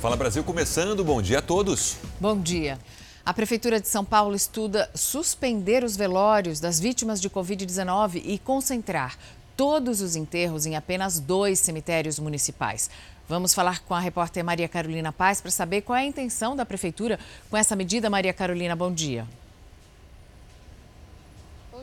Fala 0.00 0.16
Brasil 0.16 0.42
começando, 0.42 1.04
bom 1.04 1.20
dia 1.20 1.40
a 1.40 1.42
todos. 1.42 1.98
Bom 2.18 2.40
dia. 2.40 2.78
A 3.22 3.34
Prefeitura 3.34 3.78
de 3.78 3.86
São 3.86 4.02
Paulo 4.02 4.34
estuda 4.34 4.90
suspender 4.94 5.84
os 5.84 5.94
velórios 5.94 6.58
das 6.58 6.80
vítimas 6.80 7.20
de 7.20 7.28
Covid-19 7.28 8.22
e 8.24 8.38
concentrar 8.38 9.18
todos 9.54 10.00
os 10.00 10.16
enterros 10.16 10.64
em 10.64 10.74
apenas 10.74 11.20
dois 11.20 11.58
cemitérios 11.58 12.18
municipais. 12.18 12.88
Vamos 13.28 13.52
falar 13.52 13.80
com 13.80 13.92
a 13.94 14.00
repórter 14.00 14.42
Maria 14.42 14.68
Carolina 14.70 15.12
Paz 15.12 15.42
para 15.42 15.50
saber 15.50 15.82
qual 15.82 15.98
é 15.98 16.00
a 16.00 16.06
intenção 16.06 16.56
da 16.56 16.64
Prefeitura 16.64 17.18
com 17.50 17.56
essa 17.58 17.76
medida. 17.76 18.08
Maria 18.08 18.32
Carolina, 18.32 18.74
bom 18.74 18.90
dia. 18.90 19.26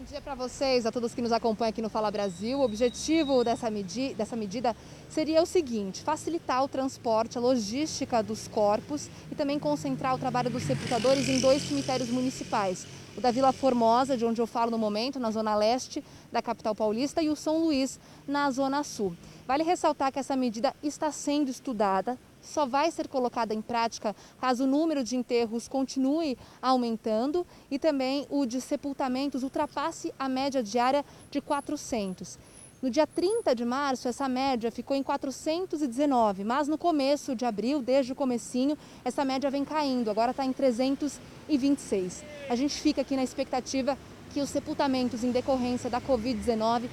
Dia 0.09 0.21
para 0.21 0.35
vocês, 0.35 0.85
a 0.85 0.91
todos 0.91 1.13
que 1.13 1.21
nos 1.21 1.33
acompanham 1.33 1.69
aqui 1.69 1.81
no 1.81 1.89
Fala 1.89 2.09
Brasil. 2.09 2.59
O 2.59 2.63
objetivo 2.63 3.43
dessa, 3.43 3.69
medi 3.69 4.13
dessa 4.13 4.37
medida 4.37 4.73
seria 5.09 5.43
o 5.43 5.45
seguinte: 5.45 6.01
facilitar 6.01 6.63
o 6.63 6.67
transporte, 6.69 7.37
a 7.37 7.41
logística 7.41 8.23
dos 8.23 8.47
corpos 8.47 9.09
e 9.29 9.35
também 9.35 9.59
concentrar 9.59 10.15
o 10.15 10.17
trabalho 10.17 10.49
dos 10.49 10.63
sepultadores 10.63 11.27
em 11.27 11.41
dois 11.41 11.61
cemitérios 11.61 12.07
municipais. 12.07 12.87
O 13.17 13.19
da 13.19 13.31
Vila 13.31 13.51
Formosa, 13.51 14.15
de 14.15 14.23
onde 14.23 14.39
eu 14.39 14.47
falo 14.47 14.71
no 14.71 14.77
momento, 14.77 15.19
na 15.19 15.29
zona 15.29 15.53
leste 15.57 16.01
da 16.31 16.41
capital 16.41 16.73
paulista, 16.73 17.21
e 17.21 17.27
o 17.27 17.35
São 17.35 17.57
Luís, 17.59 17.99
na 18.25 18.49
zona 18.49 18.83
sul. 18.83 19.13
Vale 19.45 19.63
ressaltar 19.63 20.13
que 20.13 20.19
essa 20.19 20.37
medida 20.37 20.73
está 20.81 21.11
sendo 21.11 21.51
estudada, 21.51 22.17
só 22.47 22.65
vai 22.65 22.89
ser 22.89 23.07
colocada 23.07 23.53
em 23.53 23.61
prática 23.61 24.15
caso 24.39 24.63
o 24.63 24.67
número 24.67 25.03
de 25.03 25.15
enterros 25.15 25.67
continue 25.67 26.37
aumentando 26.61 27.45
e 27.69 27.77
também 27.77 28.25
o 28.29 28.45
de 28.45 28.61
sepultamentos 28.61 29.43
ultrapasse 29.43 30.13
a 30.17 30.27
média 30.27 30.63
diária 30.63 31.05
de 31.29 31.41
400. 31.41 32.39
No 32.79 32.91
dia 32.91 33.07
30 33.07 33.55
de 33.55 33.65
março, 33.65 34.07
essa 34.07 34.29
média 34.29 34.71
ficou 34.71 34.95
em 34.95 35.01
419, 35.01 36.43
mas 36.43 36.67
no 36.67 36.77
começo 36.77 37.35
de 37.35 37.43
abril, 37.43 37.81
desde 37.81 38.11
o 38.11 38.15
comecinho, 38.15 38.77
essa 39.03 39.25
média 39.25 39.49
vem 39.49 39.65
caindo, 39.65 40.11
agora 40.11 40.29
está 40.29 40.45
em 40.45 40.53
326. 40.53 42.23
A 42.47 42.55
gente 42.55 42.79
fica 42.79 43.01
aqui 43.01 43.15
na 43.15 43.23
expectativa 43.23 43.97
que 44.31 44.41
os 44.41 44.49
sepultamentos 44.49 45.23
em 45.23 45.31
decorrência 45.31 45.89
da 45.89 45.99
Covid-19 45.99 46.87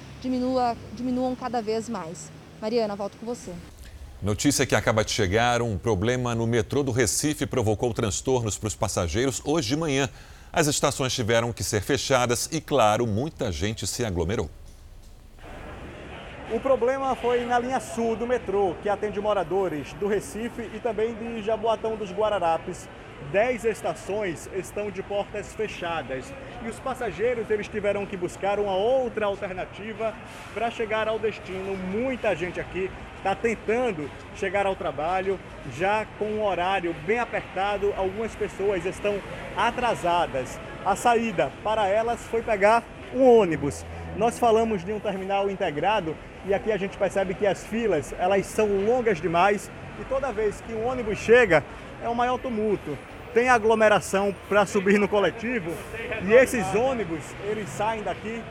diminuam 0.97 1.37
cada 1.37 1.61
vez 1.61 1.87
mais. 1.87 2.31
Mariana, 2.63 2.97
volto 2.97 3.19
com 3.19 3.27
você. 3.27 3.53
Notícia 4.25 4.65
que 4.65 4.75
acaba 4.75 5.05
de 5.05 5.11
chegar: 5.11 5.61
um 5.61 5.77
problema 5.77 6.35
no 6.35 6.47
metrô 6.47 6.83
do 6.83 6.91
Recife 6.91 7.45
provocou 7.45 7.93
transtornos 7.93 8.57
para 8.57 8.69
os 8.69 8.75
passageiros 8.75 9.43
hoje 9.45 9.69
de 9.69 9.77
manhã. 9.77 10.09
As 10.51 10.67
estações 10.67 11.13
tiveram 11.13 11.53
que 11.53 11.63
ser 11.63 11.83
fechadas 11.83 12.49
e, 12.51 12.59
claro, 12.59 13.07
muita 13.07 13.53
gente 13.53 13.87
se 13.87 14.03
aglomerou. 14.03 14.49
O 16.51 16.59
problema 16.59 17.15
foi 17.15 17.45
na 17.45 17.59
linha 17.59 17.79
sul 17.81 18.17
do 18.17 18.27
metrô, 18.27 18.75
que 18.83 18.89
atende 18.89 19.21
moradores 19.21 19.93
do 20.01 20.09
Recife 20.09 20.71
e 20.75 20.81
também 20.81 21.15
de 21.15 21.43
Jaboatão 21.43 21.95
dos 21.95 22.11
Guararapes. 22.11 22.89
Dez 23.31 23.63
estações 23.67 24.49
estão 24.55 24.91
de 24.91 25.03
portas 25.03 25.53
fechadas 25.53 26.33
e 26.65 26.69
os 26.69 26.79
passageiros 26.79 27.51
eles 27.51 27.69
tiveram 27.69 28.07
que 28.07 28.17
buscar 28.17 28.59
uma 28.59 28.75
outra 28.75 29.27
alternativa 29.27 30.15
para 30.55 30.71
chegar 30.71 31.09
ao 31.09 31.19
destino. 31.19 31.77
Muita 31.77 32.35
gente 32.35 32.59
aqui 32.59 32.91
está 33.25 33.35
tentando 33.35 34.11
chegar 34.37 34.67
ao 34.67 34.77
trabalho 34.77 35.41
já 35.75 36.07
com 36.19 36.27
um 36.27 36.45
horário 36.45 36.95
bem 37.07 37.19
apertado. 37.19 37.95
Algumas 37.97 38.35
pessoas 38.35 38.85
estão 38.85 39.19
atrasadas. 39.57 40.61
A 40.85 40.95
saída 40.95 41.51
para 41.65 41.89
elas 41.89 42.21
foi 42.25 42.43
pegar 42.43 42.83
um 43.15 43.27
ônibus. 43.27 43.83
Nós 44.19 44.39
falamos 44.39 44.85
de 44.85 44.93
um 44.93 45.01
terminal 45.01 45.51
integrado 45.51 46.15
e 46.45 46.53
aqui 46.53 46.71
a 46.71 46.77
gente 46.77 46.99
percebe 46.99 47.33
que 47.33 47.47
as 47.47 47.65
filas 47.65 48.15
elas 48.19 48.45
são 48.45 48.67
longas 48.85 49.23
demais 49.23 49.71
e 49.99 50.05
toda 50.05 50.31
vez 50.31 50.61
que 50.61 50.75
um 50.75 50.87
ônibus 50.87 51.17
chega 51.17 51.65
é 52.03 52.09
um 52.11 52.15
maior 52.15 52.39
tumulto. 52.39 52.99
Tem 53.33 53.49
aglomeração 53.49 54.37
para 54.51 54.67
subir 54.67 54.99
no 54.99 55.09
coletivo 55.09 55.73
e 56.23 56.35
esses 56.35 56.75
ônibus 56.75 57.25
eles 57.49 57.71
saem 57.71 58.03
daqui 58.03 58.43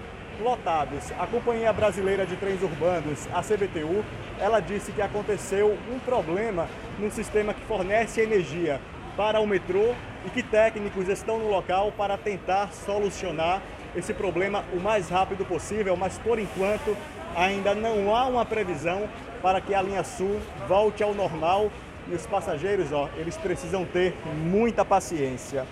lotados. 0.42 1.12
A 1.20 1.28
Companhia 1.28 1.72
Brasileira 1.74 2.26
de 2.26 2.36
Trens 2.36 2.62
Urbanos, 2.62 3.28
a 3.34 3.42
CBTU, 3.42 4.04
ela 4.40 4.60
disse 4.60 4.92
que 4.92 5.02
aconteceu 5.02 5.78
um 5.92 6.00
problema 6.00 6.68
no 7.00 7.12
sistema 7.12 7.54
que 7.54 7.62
fornece 7.66 8.22
energia 8.22 8.80
para 9.16 9.40
o 9.40 9.48
metrô 9.48 9.94
e 10.26 10.30
que 10.30 10.42
técnicos 10.42 11.08
estão 11.08 11.38
no 11.38 11.50
local 11.50 11.92
para 11.96 12.18
tentar 12.18 12.72
solucionar 12.72 13.62
esse 13.96 14.14
problema 14.14 14.64
o 14.74 14.80
mais 14.80 15.10
rápido 15.10 15.46
possível, 15.46 15.96
mas 15.96 16.18
por 16.18 16.40
enquanto 16.40 16.98
ainda 17.36 17.76
não 17.76 18.16
há 18.16 18.26
uma 18.26 18.46
previsão 18.46 19.08
para 19.42 19.62
que 19.62 19.76
a 19.76 19.82
linha 19.82 20.04
sul 20.04 20.40
volte 20.68 21.04
ao 21.04 21.14
normal 21.14 21.72
e 22.08 22.16
os 22.16 22.26
passageiros, 22.26 22.92
ó, 22.92 23.10
eles 23.16 23.38
precisam 23.38 23.86
ter 23.86 24.16
muita 24.44 24.84
paciência. 24.84 25.66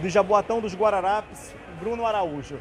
De 0.00 0.08
Jaboatão 0.08 0.60
dos 0.60 0.74
Guararapes, 0.74 1.54
Bruno 1.78 2.06
Araújo. 2.06 2.58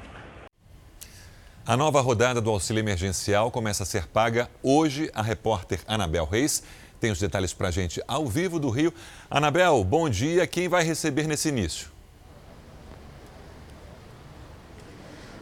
A 1.69 1.77
nova 1.77 2.01
rodada 2.01 2.41
do 2.41 2.49
auxílio 2.49 2.81
emergencial 2.81 3.51
começa 3.51 3.83
a 3.83 3.85
ser 3.85 4.07
paga 4.07 4.49
hoje. 4.63 5.11
A 5.13 5.21
repórter 5.21 5.79
Anabel 5.85 6.25
Reis 6.25 6.63
tem 6.99 7.11
os 7.11 7.19
detalhes 7.19 7.53
para 7.53 7.67
a 7.67 7.71
gente 7.71 8.01
ao 8.07 8.25
vivo 8.25 8.59
do 8.59 8.71
Rio. 8.71 8.91
Anabel, 9.29 9.83
bom 9.83 10.09
dia. 10.09 10.47
Quem 10.47 10.67
vai 10.67 10.83
receber 10.83 11.27
nesse 11.27 11.49
início? 11.49 11.89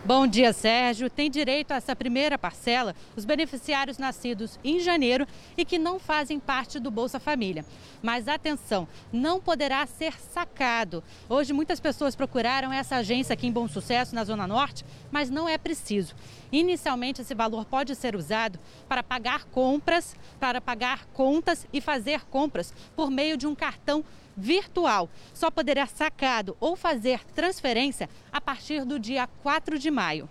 Bom 0.08 0.26
dia, 0.26 0.54
Sérgio. 0.54 1.10
Tem 1.10 1.30
direito 1.30 1.74
a 1.74 1.76
essa 1.76 1.94
primeira 1.94 2.38
parcela 2.38 2.96
os 3.14 3.26
beneficiários 3.26 3.98
nascidos 3.98 4.58
em 4.64 4.80
janeiro 4.80 5.28
e 5.58 5.66
que 5.66 5.78
não 5.78 6.00
fazem 6.00 6.40
parte 6.40 6.80
do 6.80 6.90
Bolsa 6.90 7.20
Família. 7.20 7.66
Mas 8.02 8.30
atenção, 8.30 8.88
não 9.12 9.42
poderá 9.42 9.86
ser 9.86 10.14
sacado. 10.18 11.04
Hoje 11.28 11.52
muitas 11.52 11.82
pessoas 11.82 12.16
procuraram 12.16 12.72
essa 12.72 12.96
agência 12.96 13.34
aqui 13.34 13.48
em 13.48 13.52
Bom 13.52 13.68
Sucesso, 13.68 14.16
na 14.16 14.24
Zona 14.24 14.48
Norte, 14.48 14.86
mas 15.12 15.30
não 15.30 15.50
é 15.50 15.58
preciso. 15.58 16.16
Inicialmente, 16.52 17.22
esse 17.22 17.36
valor 17.36 17.66
pode 17.66 17.96
ser 17.96 18.16
usado 18.16 18.60
para 18.88 19.04
pagar 19.04 19.46
compras, 19.46 20.16
para 20.40 20.62
pagar 20.62 21.06
contas 21.08 21.68
e 21.74 21.82
fazer 21.82 22.26
compras 22.26 22.74
por 22.96 23.10
meio 23.10 23.38
de 23.38 23.48
um 23.48 23.56
cartão 23.56 24.04
virtual. 24.36 25.10
Só 25.34 25.50
poderá 25.50 25.86
sacado 25.88 26.56
ou 26.60 26.76
fazer 26.76 27.26
transferência 27.34 28.10
a 28.32 28.40
partir 28.40 28.86
do 28.86 29.00
dia 29.00 29.28
4 29.42 29.78
de 29.80 29.92
maio. 29.92 30.30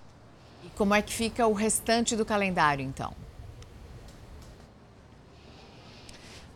E 0.64 0.68
como 0.70 0.94
é 0.94 1.02
que 1.02 1.12
fica 1.12 1.46
o 1.46 1.52
restante 1.52 2.16
do 2.16 2.24
calendário, 2.24 2.84
então? 2.84 3.25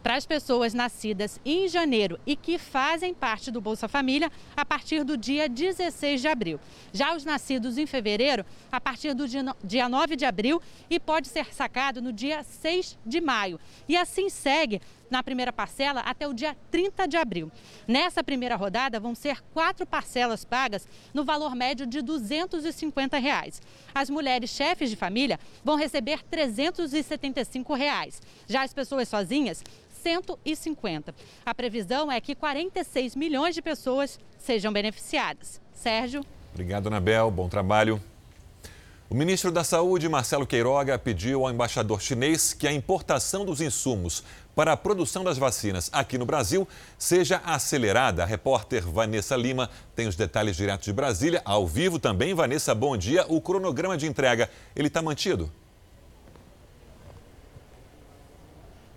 Para 0.02 0.16
as 0.16 0.26
pessoas 0.26 0.74
nascidas 0.74 1.40
em 1.44 1.68
janeiro 1.68 2.18
e 2.26 2.34
que 2.34 2.58
fazem 2.58 3.12
parte 3.12 3.50
do 3.50 3.60
Bolsa 3.60 3.88
Família 3.88 4.30
a 4.56 4.64
partir 4.64 5.04
do 5.04 5.16
dia 5.16 5.48
16 5.48 6.20
de 6.20 6.28
abril. 6.28 6.60
Já 6.92 7.14
os 7.14 7.24
nascidos 7.24 7.78
em 7.78 7.86
fevereiro, 7.86 8.44
a 8.70 8.80
partir 8.80 9.14
do 9.14 9.26
dia 9.62 9.88
9 9.88 10.16
de 10.16 10.24
abril 10.24 10.60
e 10.88 10.98
pode 10.98 11.28
ser 11.28 11.52
sacado 11.54 12.00
no 12.00 12.12
dia 12.12 12.42
6 12.42 12.98
de 13.04 13.20
maio. 13.20 13.60
E 13.88 13.96
assim 13.96 14.28
segue 14.28 14.80
na 15.10 15.22
primeira 15.22 15.52
parcela 15.52 16.00
até 16.00 16.26
o 16.28 16.32
dia 16.32 16.56
30 16.70 17.06
de 17.08 17.16
abril. 17.16 17.50
Nessa 17.86 18.22
primeira 18.22 18.56
rodada 18.56 19.00
vão 19.00 19.14
ser 19.14 19.42
quatro 19.52 19.86
parcelas 19.86 20.44
pagas 20.44 20.86
no 21.12 21.24
valor 21.24 21.54
médio 21.54 21.86
de 21.86 22.00
250 22.00 23.18
reais. 23.18 23.60
As 23.94 24.08
mulheres 24.08 24.50
chefes 24.50 24.90
de 24.90 24.96
família 24.96 25.38
vão 25.64 25.76
receber 25.76 26.22
375 26.24 27.74
reais. 27.74 28.22
Já 28.46 28.62
as 28.62 28.72
pessoas 28.72 29.08
sozinhas, 29.08 29.62
150. 30.02 31.14
A 31.44 31.54
previsão 31.54 32.10
é 32.10 32.20
que 32.20 32.34
46 32.34 33.16
milhões 33.16 33.54
de 33.54 33.62
pessoas 33.62 34.18
sejam 34.38 34.72
beneficiadas. 34.72 35.60
Sérgio. 35.72 36.24
Obrigado, 36.52 36.88
Anabel. 36.88 37.30
Bom 37.30 37.48
trabalho. 37.48 38.00
O 39.12 39.14
ministro 39.16 39.50
da 39.50 39.64
Saúde, 39.64 40.08
Marcelo 40.08 40.46
Queiroga, 40.46 40.96
pediu 40.96 41.44
ao 41.44 41.50
embaixador 41.50 42.00
chinês 42.00 42.54
que 42.54 42.68
a 42.68 42.72
importação 42.72 43.44
dos 43.44 43.60
insumos 43.60 44.22
para 44.54 44.72
a 44.72 44.76
produção 44.76 45.24
das 45.24 45.36
vacinas 45.36 45.90
aqui 45.92 46.16
no 46.16 46.24
Brasil 46.24 46.66
seja 46.96 47.42
acelerada. 47.44 48.22
A 48.22 48.24
repórter 48.24 48.86
Vanessa 48.86 49.34
Lima 49.34 49.68
tem 49.96 50.06
os 50.06 50.14
detalhes 50.14 50.54
direto 50.54 50.84
de 50.84 50.92
Brasília. 50.92 51.42
Ao 51.44 51.66
vivo 51.66 51.98
também, 51.98 52.34
Vanessa, 52.34 52.72
bom 52.72 52.96
dia. 52.96 53.26
O 53.28 53.40
cronograma 53.40 53.98
de 53.98 54.06
entrega, 54.06 54.48
ele 54.76 54.86
está 54.86 55.02
mantido? 55.02 55.50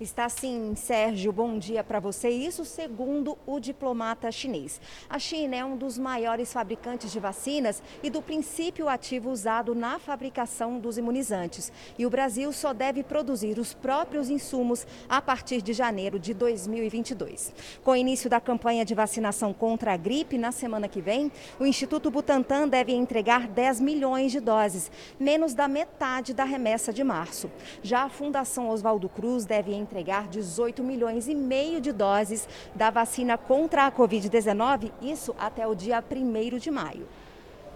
Está 0.04 0.28
sim, 0.28 0.74
Sérgio. 0.76 1.32
Bom 1.32 1.58
dia 1.58 1.82
para 1.82 1.98
você. 1.98 2.28
Isso 2.28 2.66
segundo 2.66 3.38
o 3.48 3.58
diplomata 3.58 4.30
chinês. 4.34 4.82
A 5.10 5.18
China 5.18 5.56
é 5.56 5.64
um 5.64 5.78
dos 5.78 5.98
maiores 5.98 6.52
fabricantes 6.52 7.10
de 7.10 7.22
vacinas 7.22 7.82
e 8.04 8.10
do 8.10 8.22
princípio 8.22 8.90
ativo 8.90 9.30
usado 9.30 9.74
na 9.74 10.00
fabricação 10.00 10.78
dos 10.78 10.98
imunizantes. 10.98 11.72
E 11.98 12.06
o 12.06 12.10
Brasil 12.10 12.52
só 12.52 12.74
deve 12.74 13.02
produzir 13.02 13.58
os 13.58 13.74
próprios 13.74 14.30
insumos 14.30 14.86
a 15.08 15.22
partir 15.22 15.62
de 15.62 15.72
janeiro 15.72 16.20
de 16.20 16.34
2022. 16.34 17.54
Com 17.82 17.92
o 17.92 17.96
início 17.96 18.30
da 18.30 18.42
campanha 18.42 18.84
de 18.84 18.94
vacinação 18.94 19.54
contra 19.54 19.94
a 19.94 19.98
gripe 19.98 20.38
na 20.38 20.52
semana 20.52 20.90
que 20.90 21.00
vem, 21.00 21.32
o 21.58 21.66
Instituto 21.66 22.12
Butantan 22.12 22.68
deve 22.68 22.92
entregar 22.92 23.48
10 23.48 23.80
milhões 23.80 24.34
de 24.34 24.42
doses, 24.42 24.92
menos 25.18 25.54
da 25.54 25.70
metade 25.70 26.34
da 26.34 26.44
remessa 26.44 26.92
de 26.92 27.06
março. 27.06 27.50
Já 27.82 28.04
a 28.04 28.10
Fundação 28.10 28.68
Oswaldo 28.70 29.08
Cruz 29.08 29.46
deve 29.46 29.74
entregar 29.74 29.93
entregar 29.94 30.28
18 30.28 30.84
milhões 30.84 31.28
e 31.28 31.36
meio 31.36 31.80
de 31.80 31.92
doses 31.92 32.50
da 32.74 32.90
vacina 32.90 33.38
contra 33.38 33.86
a 33.86 33.92
Covid-19, 33.92 34.92
isso 35.00 35.36
até 35.38 35.68
o 35.68 35.76
dia 35.76 36.04
1 36.04 36.58
de 36.58 36.72
maio. 36.72 37.08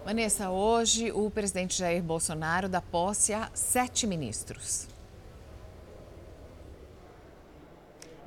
Vanessa, 0.04 0.50
hoje 0.50 1.12
o 1.12 1.30
presidente 1.30 1.78
Jair 1.78 2.02
Bolsonaro 2.02 2.68
dá 2.68 2.80
posse 2.80 3.32
a 3.32 3.48
sete 3.54 4.04
ministros. 4.04 4.88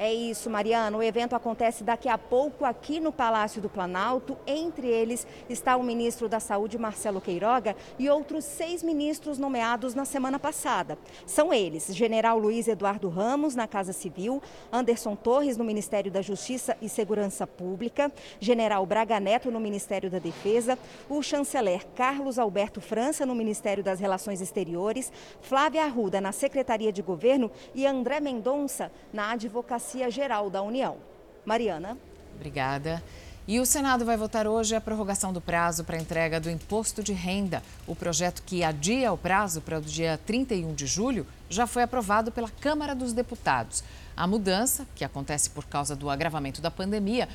É 0.03 0.11
isso, 0.11 0.49
Mariana. 0.49 0.97
O 0.97 1.03
evento 1.03 1.35
acontece 1.35 1.83
daqui 1.83 2.09
a 2.09 2.17
pouco 2.17 2.65
aqui 2.65 2.99
no 2.99 3.11
Palácio 3.11 3.61
do 3.61 3.69
Planalto. 3.69 4.35
Entre 4.47 4.87
eles 4.87 5.27
está 5.47 5.77
o 5.77 5.83
ministro 5.83 6.27
da 6.27 6.39
Saúde, 6.39 6.75
Marcelo 6.75 7.21
Queiroga, 7.21 7.75
e 7.99 8.09
outros 8.09 8.43
seis 8.43 8.81
ministros 8.81 9.37
nomeados 9.37 9.93
na 9.93 10.03
semana 10.03 10.39
passada. 10.39 10.97
São 11.23 11.53
eles: 11.53 11.85
General 11.95 12.35
Luiz 12.39 12.67
Eduardo 12.67 13.09
Ramos, 13.09 13.53
na 13.53 13.67
Casa 13.67 13.93
Civil, 13.93 14.41
Anderson 14.73 15.15
Torres, 15.15 15.55
no 15.55 15.63
Ministério 15.63 16.09
da 16.09 16.23
Justiça 16.23 16.75
e 16.81 16.89
Segurança 16.89 17.45
Pública, 17.45 18.11
General 18.39 18.83
Braga 18.87 19.19
Neto, 19.19 19.51
no 19.51 19.59
Ministério 19.59 20.09
da 20.09 20.17
Defesa, 20.17 20.79
o 21.07 21.21
chanceler 21.21 21.85
Carlos 21.93 22.39
Alberto 22.39 22.81
França, 22.81 23.23
no 23.23 23.35
Ministério 23.35 23.83
das 23.83 23.99
Relações 23.99 24.41
Exteriores, 24.41 25.13
Flávia 25.41 25.83
Arruda, 25.83 26.19
na 26.19 26.31
Secretaria 26.31 26.91
de 26.91 27.03
Governo 27.03 27.51
e 27.75 27.85
André 27.85 28.19
Mendonça, 28.19 28.91
na 29.13 29.33
Advocacia 29.33 29.90
Advocacia-Geral 29.91 30.49
da 30.49 30.61
União. 30.61 30.97
Mariana. 31.45 31.97
Obrigada. 32.35 33.03
E 33.47 33.59
o 33.59 33.65
Senado 33.65 34.05
vai 34.05 34.15
votar 34.15 34.47
hoje 34.47 34.73
a 34.73 34.79
prorrogação 34.79 35.33
do 35.33 35.41
prazo 35.41 35.83
para 35.83 35.97
entrega 35.97 36.39
do 36.39 36.49
imposto 36.49 37.03
de 37.03 37.11
renda. 37.11 37.61
O 37.85 37.95
projeto 37.95 38.41
que 38.45 38.63
adia 38.63 39.11
o 39.11 39.17
prazo 39.17 39.59
para 39.59 39.79
o 39.79 39.81
dia 39.81 40.19
31 40.25 40.73
de 40.73 40.85
julho 40.85 41.27
já 41.49 41.67
foi 41.67 41.83
aprovado 41.83 42.31
pela 42.31 42.49
Câmara 42.49 42.95
dos 42.95 43.11
Deputados. 43.11 43.83
A 44.15 44.25
mudança, 44.25 44.87
que 44.95 45.03
acontece 45.03 45.49
por 45.49 45.65
causa 45.65 45.95
do 45.95 46.09
agravamento 46.09 46.61
da 46.61 46.71
pandemia, 46.71 47.27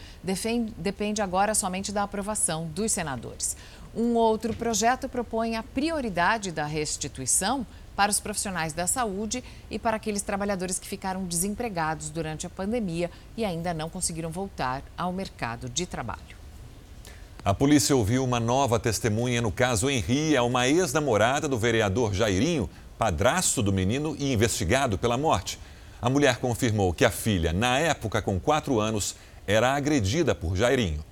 depende 0.78 1.20
agora 1.20 1.54
somente 1.54 1.92
da 1.92 2.04
aprovação 2.04 2.66
dos 2.68 2.92
senadores. 2.92 3.56
Um 3.94 4.14
outro 4.14 4.54
projeto 4.54 5.08
propõe 5.08 5.56
a 5.56 5.62
prioridade 5.62 6.52
da 6.52 6.64
restituição 6.64 7.66
para 7.96 8.10
os 8.12 8.20
profissionais 8.20 8.74
da 8.74 8.86
saúde 8.86 9.42
e 9.70 9.78
para 9.78 9.96
aqueles 9.96 10.22
trabalhadores 10.22 10.78
que 10.78 10.86
ficaram 10.86 11.24
desempregados 11.24 12.10
durante 12.10 12.46
a 12.46 12.50
pandemia 12.50 13.10
e 13.36 13.44
ainda 13.44 13.72
não 13.72 13.88
conseguiram 13.88 14.30
voltar 14.30 14.82
ao 14.96 15.12
mercado 15.12 15.68
de 15.68 15.86
trabalho. 15.86 16.36
A 17.42 17.54
polícia 17.54 17.96
ouviu 17.96 18.22
uma 18.22 18.38
nova 18.38 18.78
testemunha 18.78 19.40
no 19.40 19.50
caso 19.50 19.88
Henri, 19.88 20.36
é 20.36 20.42
uma 20.42 20.68
ex-namorada 20.68 21.48
do 21.48 21.58
vereador 21.58 22.12
Jairinho, 22.12 22.68
padrasto 22.98 23.62
do 23.62 23.72
menino 23.72 24.16
e 24.18 24.32
investigado 24.32 24.98
pela 24.98 25.16
morte. 25.16 25.58
A 26.02 26.10
mulher 26.10 26.38
confirmou 26.38 26.92
que 26.92 27.04
a 27.04 27.10
filha, 27.10 27.52
na 27.52 27.78
época 27.78 28.20
com 28.20 28.38
quatro 28.38 28.80
anos, 28.80 29.14
era 29.46 29.74
agredida 29.74 30.34
por 30.34 30.56
Jairinho. 30.56 31.04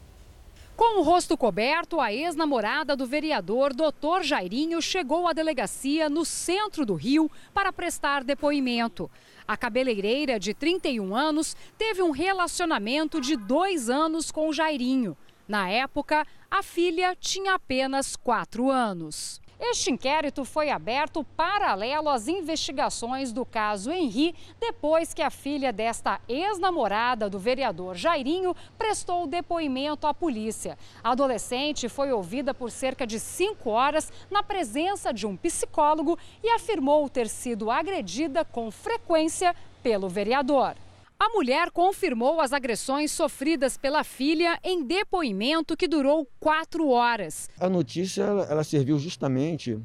Com 0.76 0.98
o 0.98 1.02
rosto 1.04 1.36
coberto, 1.36 2.00
a 2.00 2.12
ex-namorada 2.12 2.96
do 2.96 3.06
vereador 3.06 3.72
Dr. 3.72 4.22
Jairinho 4.22 4.82
chegou 4.82 5.28
à 5.28 5.32
delegacia 5.32 6.10
no 6.10 6.24
centro 6.24 6.84
do 6.84 6.94
Rio 6.94 7.30
para 7.52 7.72
prestar 7.72 8.24
depoimento. 8.24 9.08
A 9.46 9.56
cabeleireira, 9.56 10.38
de 10.40 10.52
31 10.52 11.14
anos, 11.14 11.56
teve 11.78 12.02
um 12.02 12.10
relacionamento 12.10 13.20
de 13.20 13.36
dois 13.36 13.88
anos 13.88 14.32
com 14.32 14.52
Jairinho. 14.52 15.16
Na 15.46 15.68
época, 15.68 16.26
a 16.50 16.60
filha 16.60 17.14
tinha 17.14 17.54
apenas 17.54 18.16
quatro 18.16 18.68
anos. 18.68 19.40
Este 19.66 19.90
inquérito 19.90 20.44
foi 20.44 20.68
aberto 20.68 21.24
paralelo 21.24 22.10
às 22.10 22.28
investigações 22.28 23.32
do 23.32 23.46
caso 23.46 23.90
Henri, 23.90 24.34
depois 24.60 25.14
que 25.14 25.22
a 25.22 25.30
filha 25.30 25.72
desta 25.72 26.20
ex-namorada 26.28 27.30
do 27.30 27.38
vereador 27.38 27.94
Jairinho 27.94 28.54
prestou 28.76 29.26
depoimento 29.26 30.06
à 30.06 30.12
polícia. 30.12 30.76
A 31.02 31.12
adolescente 31.12 31.88
foi 31.88 32.12
ouvida 32.12 32.52
por 32.52 32.70
cerca 32.70 33.06
de 33.06 33.18
cinco 33.18 33.70
horas 33.70 34.12
na 34.30 34.42
presença 34.42 35.14
de 35.14 35.26
um 35.26 35.34
psicólogo 35.34 36.18
e 36.42 36.50
afirmou 36.50 37.08
ter 37.08 37.26
sido 37.26 37.70
agredida 37.70 38.44
com 38.44 38.70
frequência 38.70 39.56
pelo 39.82 40.10
vereador. 40.10 40.76
A 41.24 41.30
mulher 41.30 41.70
confirmou 41.70 42.38
as 42.38 42.52
agressões 42.52 43.10
sofridas 43.10 43.78
pela 43.78 44.04
filha 44.04 44.60
em 44.62 44.84
depoimento 44.84 45.74
que 45.74 45.88
durou 45.88 46.28
quatro 46.38 46.90
horas. 46.90 47.48
A 47.58 47.66
notícia 47.66 48.24
ela, 48.24 48.62
serviu 48.62 48.98
justamente 48.98 49.78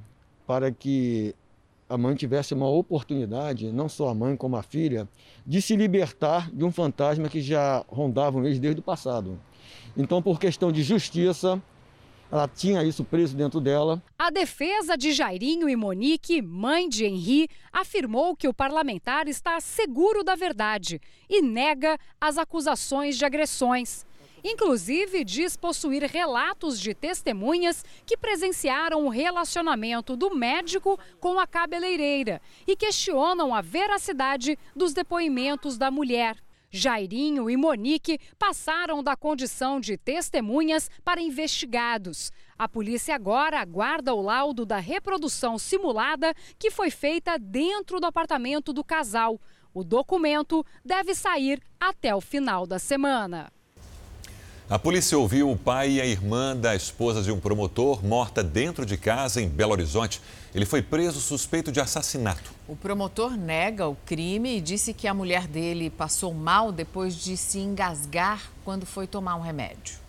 para 0.46 0.70
que 0.70 1.34
a 1.88 1.98
mãe 1.98 2.14
tivesse 2.14 2.54
uma 2.54 2.68
oportunidade, 2.68 3.72
não 3.72 3.88
só 3.88 4.10
a 4.10 4.14
mãe 4.14 4.36
como 4.36 4.58
a 4.58 4.62
filha, 4.62 5.08
de 5.48 5.62
se 5.62 5.78
libertar 5.78 6.52
de 6.52 6.66
um 6.66 6.74
fantasma 6.74 7.30
que 7.30 7.40
já 7.40 7.86
rondava 7.88 8.38
eles 8.40 8.60
desde 8.60 8.82
o 8.82 8.84
passado. 8.84 9.40
Então, 9.96 10.22
por 10.22 10.42
questão 10.42 10.74
de 10.74 10.84
justiça, 10.84 11.62
ela 12.32 12.48
tinha 12.48 12.84
isso 12.84 13.04
preso 13.04 13.36
dentro 13.36 13.60
dela. 13.60 14.02
A 14.18 14.30
defesa 14.30 14.96
de 14.98 15.12
Jairinho 15.12 15.68
e 15.68 15.76
Monique, 15.76 16.42
mãe 16.42 16.88
de 16.88 17.06
Henri, 17.06 17.48
afirmou 17.72 18.36
que 18.36 18.48
o 18.48 18.54
parlamentar 18.54 19.28
está 19.28 19.60
seguro 19.60 20.24
da 20.24 20.36
verdade 20.36 21.02
e 21.30 21.42
nega 21.42 21.98
as 22.22 22.38
acusações 22.38 23.18
de 23.18 23.26
agressões. 23.26 24.06
Inclusive, 24.44 25.26
diz 25.26 25.58
possuir 25.58 26.04
relatos 26.04 26.80
de 26.80 26.94
testemunhas 26.94 27.84
que 28.06 28.16
presenciaram 28.16 29.06
o 29.06 29.10
relacionamento 29.10 30.16
do 30.16 30.34
médico 30.34 30.98
com 31.20 31.40
a 31.40 31.46
cabeleireira 31.46 32.42
e 32.66 32.76
questionam 32.76 33.54
a 33.54 33.62
veracidade 33.62 34.58
dos 34.76 34.94
depoimentos 34.94 35.78
da 35.78 35.92
mulher. 35.92 36.38
Jairinho 36.72 37.50
e 37.50 37.58
Monique 37.58 38.20
passaram 38.38 39.02
da 39.02 39.16
condição 39.16 39.80
de 39.80 39.98
testemunhas 39.98 40.90
para 41.04 41.22
investigados. 41.22 42.32
A 42.58 42.68
polícia 42.68 43.16
agora 43.16 43.60
aguarda 43.60 44.14
o 44.14 44.22
laudo 44.22 44.66
da 44.66 44.78
reprodução 44.78 45.58
simulada 45.58 46.34
que 46.58 46.70
foi 46.70 46.92
feita 46.92 47.38
dentro 47.40 48.00
do 48.00 48.06
apartamento 48.06 48.72
do 48.72 48.84
casal. 48.84 49.40
O 49.74 49.84
documento 49.84 50.66
deve 50.84 51.16
sair 51.16 51.62
até 51.80 52.14
o 52.14 52.22
final 52.22 52.68
da 52.68 52.78
semana. 52.78 53.52
A 54.70 54.78
polícia 54.78 55.18
ouviu 55.18 55.50
o 55.50 55.58
pai 55.58 55.94
e 55.94 56.02
a 56.02 56.06
irmã 56.06 56.56
da 56.56 56.76
esposa 56.76 57.24
de 57.24 57.32
um 57.32 57.40
promotor 57.40 58.06
morta 58.06 58.44
dentro 58.44 58.86
de 58.86 58.98
casa 58.98 59.42
em 59.42 59.50
Belo 59.50 59.72
Horizonte. 59.72 60.22
Ele 60.54 60.66
foi 60.66 60.82
preso 60.82 61.22
suspeito 61.22 61.72
de 61.72 61.80
assassinato. 61.80 62.52
O 62.68 62.76
promotor 62.76 63.38
nega 63.38 63.88
o 63.88 63.96
crime 63.96 64.58
e 64.58 64.62
disse 64.62 64.94
que 64.94 65.08
a 65.08 65.14
mulher 65.14 65.48
dele 65.48 65.90
passou 65.90 66.34
mal 66.34 66.72
depois 66.72 67.16
de 67.16 67.38
se 67.38 67.60
engasgar 67.60 68.52
quando 68.66 68.86
foi 68.86 69.06
tomar 69.06 69.36
um 69.36 69.42
remédio. 69.42 70.00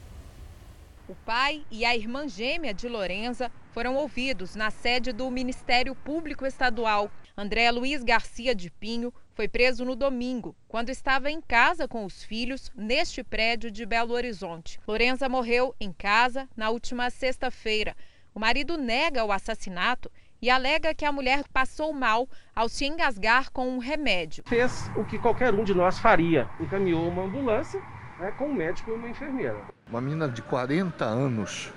O 1.07 1.15
pai 1.27 1.63
e 1.71 1.85
a 1.85 1.95
irmã 1.95 2.27
gêmea 2.27 2.73
de 2.73 2.89
Lorenza 2.89 3.51
foram 3.73 3.97
ouvidos 3.97 4.55
na 4.55 4.71
sede 4.71 5.13
do 5.13 5.31
Ministério 5.31 5.95
Público 5.95 6.47
Estadual. 6.47 7.11
André 7.37 7.71
Luiz 7.71 8.03
Garcia 8.03 8.55
de 8.55 8.71
Pinho 8.71 9.13
foi 9.35 9.49
preso 9.49 9.85
no 9.85 9.97
domingo, 9.97 10.55
quando 10.69 10.89
estava 10.89 11.31
em 11.31 11.41
casa 11.41 11.89
com 11.89 12.05
os 12.05 12.23
filhos 12.23 12.71
neste 12.75 13.23
prédio 13.23 13.71
de 13.71 13.85
Belo 13.85 14.15
Horizonte. 14.15 14.81
Lorenza 14.87 15.29
morreu 15.29 15.75
em 15.81 15.93
casa 15.93 16.49
na 16.57 16.71
última 16.71 17.11
sexta-feira. 17.11 17.97
O 18.35 18.39
marido 18.39 18.79
nega 18.79 19.25
o 19.25 19.33
assassinato 19.33 20.11
e 20.43 20.49
alega 20.49 20.95
que 20.95 21.05
a 21.05 21.13
mulher 21.13 21.45
passou 21.53 21.93
mal 21.93 22.29
ao 22.55 22.69
se 22.69 22.87
engasgar 22.87 23.51
com 23.51 23.69
um 23.69 23.79
remédio. 23.79 24.45
Fez 24.47 24.91
o 24.97 25.05
que 25.05 25.19
qualquer 25.19 25.55
um 25.55 25.65
de 25.65 25.75
nós 25.75 25.99
faria: 25.99 26.49
encaminhou 26.59 27.09
uma 27.09 27.23
ambulância 27.23 27.81
né, 28.19 28.31
com 28.33 28.47
um 28.47 28.55
médico 28.55 28.91
e 28.91 28.95
uma 28.95 29.09
enfermeira. 29.09 29.61
Uma 29.89 30.01
menina 30.01 30.29
de 30.29 30.43
40 30.43 31.05
anos 31.05 31.73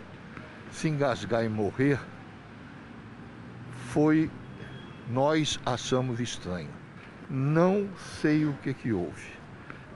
se 0.71 0.87
engasgar 0.87 1.43
e 1.43 1.49
morrer 1.49 1.99
foi. 3.89 4.29
Nós 5.09 5.59
achamos 5.65 6.21
estranho. 6.21 6.69
Não 7.29 7.89
sei 8.21 8.45
o 8.45 8.53
que, 8.63 8.73
que 8.73 8.93
houve. 8.93 9.33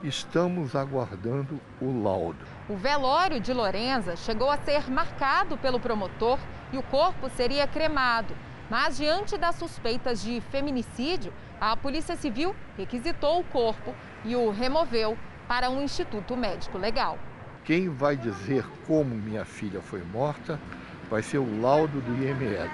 Estamos 0.03 0.75
aguardando 0.75 1.61
o 1.81 2.03
laudo. 2.03 2.45
O 2.67 2.75
velório 2.75 3.39
de 3.39 3.53
Lorenza 3.53 4.15
chegou 4.17 4.51
a 4.51 4.57
ser 4.57 4.91
marcado 4.91 5.57
pelo 5.57 5.79
promotor 5.79 6.37
e 6.73 6.77
o 6.77 6.83
corpo 6.83 7.29
seria 7.29 7.65
cremado. 7.65 8.35
Mas, 8.69 8.97
diante 8.97 9.37
das 9.37 9.55
suspeitas 9.55 10.21
de 10.21 10.41
feminicídio, 10.51 11.33
a 11.59 11.75
Polícia 11.77 12.15
Civil 12.15 12.55
requisitou 12.77 13.39
o 13.39 13.43
corpo 13.43 13.95
e 14.25 14.35
o 14.35 14.51
removeu 14.51 15.17
para 15.47 15.69
um 15.69 15.81
instituto 15.81 16.35
médico 16.35 16.77
legal. 16.77 17.17
Quem 17.63 17.89
vai 17.89 18.17
dizer 18.17 18.65
como 18.85 19.15
minha 19.15 19.45
filha 19.45 19.81
foi 19.81 20.03
morta 20.03 20.59
vai 21.09 21.21
ser 21.21 21.37
o 21.37 21.61
laudo 21.61 22.01
do 22.01 22.23
IML. 22.23 22.69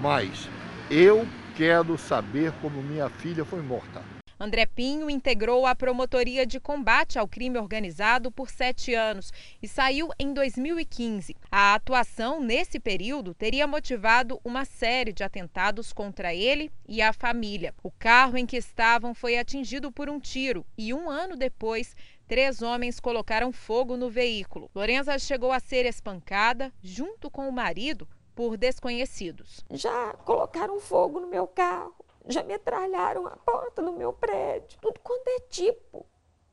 Mas 0.00 0.48
eu 0.90 1.26
quero 1.54 1.98
saber 1.98 2.52
como 2.62 2.82
minha 2.82 3.08
filha 3.08 3.44
foi 3.44 3.60
morta. 3.60 4.19
André 4.42 4.64
Pinho 4.64 5.10
integrou 5.10 5.66
a 5.66 5.74
Promotoria 5.74 6.46
de 6.46 6.58
Combate 6.58 7.18
ao 7.18 7.28
Crime 7.28 7.58
Organizado 7.58 8.32
por 8.32 8.48
sete 8.48 8.94
anos 8.94 9.30
e 9.62 9.68
saiu 9.68 10.08
em 10.18 10.32
2015. 10.32 11.36
A 11.52 11.74
atuação 11.74 12.40
nesse 12.40 12.80
período 12.80 13.34
teria 13.34 13.66
motivado 13.66 14.40
uma 14.42 14.64
série 14.64 15.12
de 15.12 15.22
atentados 15.22 15.92
contra 15.92 16.34
ele 16.34 16.72
e 16.88 17.02
a 17.02 17.12
família. 17.12 17.74
O 17.82 17.90
carro 17.90 18.38
em 18.38 18.46
que 18.46 18.56
estavam 18.56 19.12
foi 19.12 19.36
atingido 19.36 19.92
por 19.92 20.08
um 20.08 20.18
tiro 20.18 20.64
e 20.78 20.94
um 20.94 21.10
ano 21.10 21.36
depois 21.36 21.94
Três 22.26 22.62
homens 22.62 23.00
colocaram 23.00 23.50
fogo 23.50 23.96
no 23.96 24.08
veículo. 24.08 24.70
Lorenza 24.72 25.18
chegou 25.18 25.50
a 25.50 25.58
ser 25.58 25.84
espancada, 25.84 26.72
junto 26.80 27.28
com 27.28 27.48
o 27.48 27.52
marido, 27.52 28.06
por 28.36 28.56
desconhecidos. 28.56 29.64
Já 29.68 30.12
colocaram 30.24 30.78
fogo 30.78 31.18
no 31.18 31.26
meu 31.26 31.48
carro, 31.48 31.92
já 32.28 32.42
metralharam 32.42 33.26
a 33.26 33.36
porta 33.36 33.82
do 33.82 33.92
meu 33.92 34.12
prédio, 34.12 34.78
tudo 34.80 35.00
quanto 35.00 35.28
é 35.28 35.40
tipo 35.48 36.06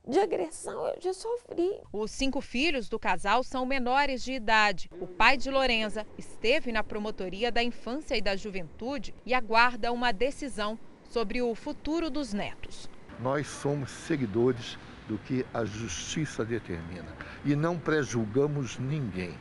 de 0.08 0.20
agressão 0.20 0.88
eu 0.88 1.02
já 1.02 1.14
sofri. 1.14 1.82
Os 1.92 2.12
cinco 2.12 2.40
filhos 2.40 2.88
do 2.88 2.98
casal 2.98 3.44
são 3.44 3.66
menores 3.66 4.24
de 4.24 4.34
idade. 4.34 4.90
O 5.02 5.06
pai 5.06 5.36
de 5.36 5.52
Lorenza 5.52 6.08
esteve 6.18 6.72
na 6.72 6.84
promotoria 6.84 7.52
da 7.52 7.62
infância 7.62 8.16
e 8.16 8.22
da 8.22 8.36
juventude 8.36 9.14
e 9.26 9.34
aguarda 9.34 9.92
uma 9.92 10.14
decisão 10.14 10.80
sobre 11.10 11.42
o 11.42 11.54
futuro 11.54 12.10
dos 12.10 12.34
netos. 12.34 12.90
Nós 13.20 13.48
somos 13.48 13.92
seguidores 13.92 14.78
do 15.08 15.18
que 15.18 15.46
a 15.54 15.66
justiça 15.66 16.46
determina 16.46 17.14
e 17.44 17.56
não 17.56 17.78
prejulgamos 17.78 18.78
ninguém. 18.78 19.36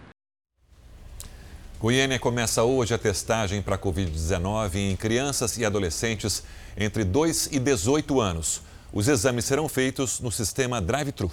Goiânia 1.79 2.19
começa 2.19 2.65
hoje 2.65 2.95
a 2.95 2.99
testagem 2.99 3.61
para 3.61 3.75
a 3.75 3.79
Covid-19 3.79 4.77
em 4.77 4.97
crianças 4.97 5.59
e 5.59 5.65
adolescentes 5.65 6.43
entre 6.75 7.05
2 7.05 7.51
e 7.53 7.59
18 7.59 8.19
anos. 8.19 8.63
Os 8.91 9.09
exames 9.09 9.45
serão 9.45 9.69
feitos 9.69 10.19
no 10.19 10.33
sistema 10.33 10.81
drive-thru. 10.81 11.31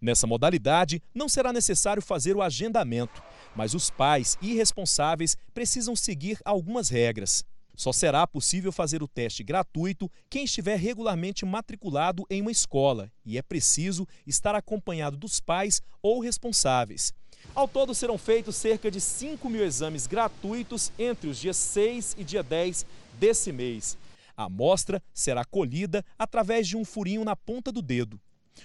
Nessa 0.00 0.24
modalidade, 0.24 1.02
não 1.12 1.28
será 1.28 1.52
necessário 1.52 2.00
fazer 2.00 2.36
o 2.36 2.42
agendamento, 2.42 3.20
mas 3.56 3.74
os 3.74 3.90
pais 3.90 4.38
e 4.40 4.54
responsáveis 4.54 5.36
precisam 5.52 5.96
seguir 5.96 6.38
algumas 6.44 6.88
regras. 6.88 7.44
Só 7.74 7.92
será 7.92 8.24
possível 8.24 8.70
fazer 8.70 9.02
o 9.02 9.08
teste 9.08 9.42
gratuito 9.42 10.08
quem 10.30 10.44
estiver 10.44 10.78
regularmente 10.78 11.44
matriculado 11.44 12.24
em 12.30 12.40
uma 12.40 12.52
escola 12.52 13.10
e 13.24 13.36
é 13.36 13.42
preciso 13.42 14.06
estar 14.24 14.54
acompanhado 14.54 15.16
dos 15.16 15.40
pais 15.40 15.82
ou 16.00 16.20
responsáveis. 16.20 17.12
Ao 17.54 17.68
todo 17.68 17.94
serão 17.94 18.16
feitos 18.16 18.56
cerca 18.56 18.90
de 18.90 19.00
5 19.00 19.48
mil 19.50 19.64
exames 19.64 20.06
gratuitos 20.06 20.90
entre 20.98 21.28
os 21.28 21.38
dias 21.38 21.56
6 21.56 22.16
e 22.18 22.24
dia 22.24 22.42
10 22.42 22.86
desse 23.18 23.52
mês. 23.52 23.98
A 24.36 24.44
amostra 24.44 25.02
será 25.12 25.44
colhida 25.44 26.04
através 26.18 26.66
de 26.66 26.76
um 26.76 26.84
furinho 26.84 27.24
na 27.24 27.36
ponta 27.36 27.70
do 27.70 27.82
dedo. 27.82 28.18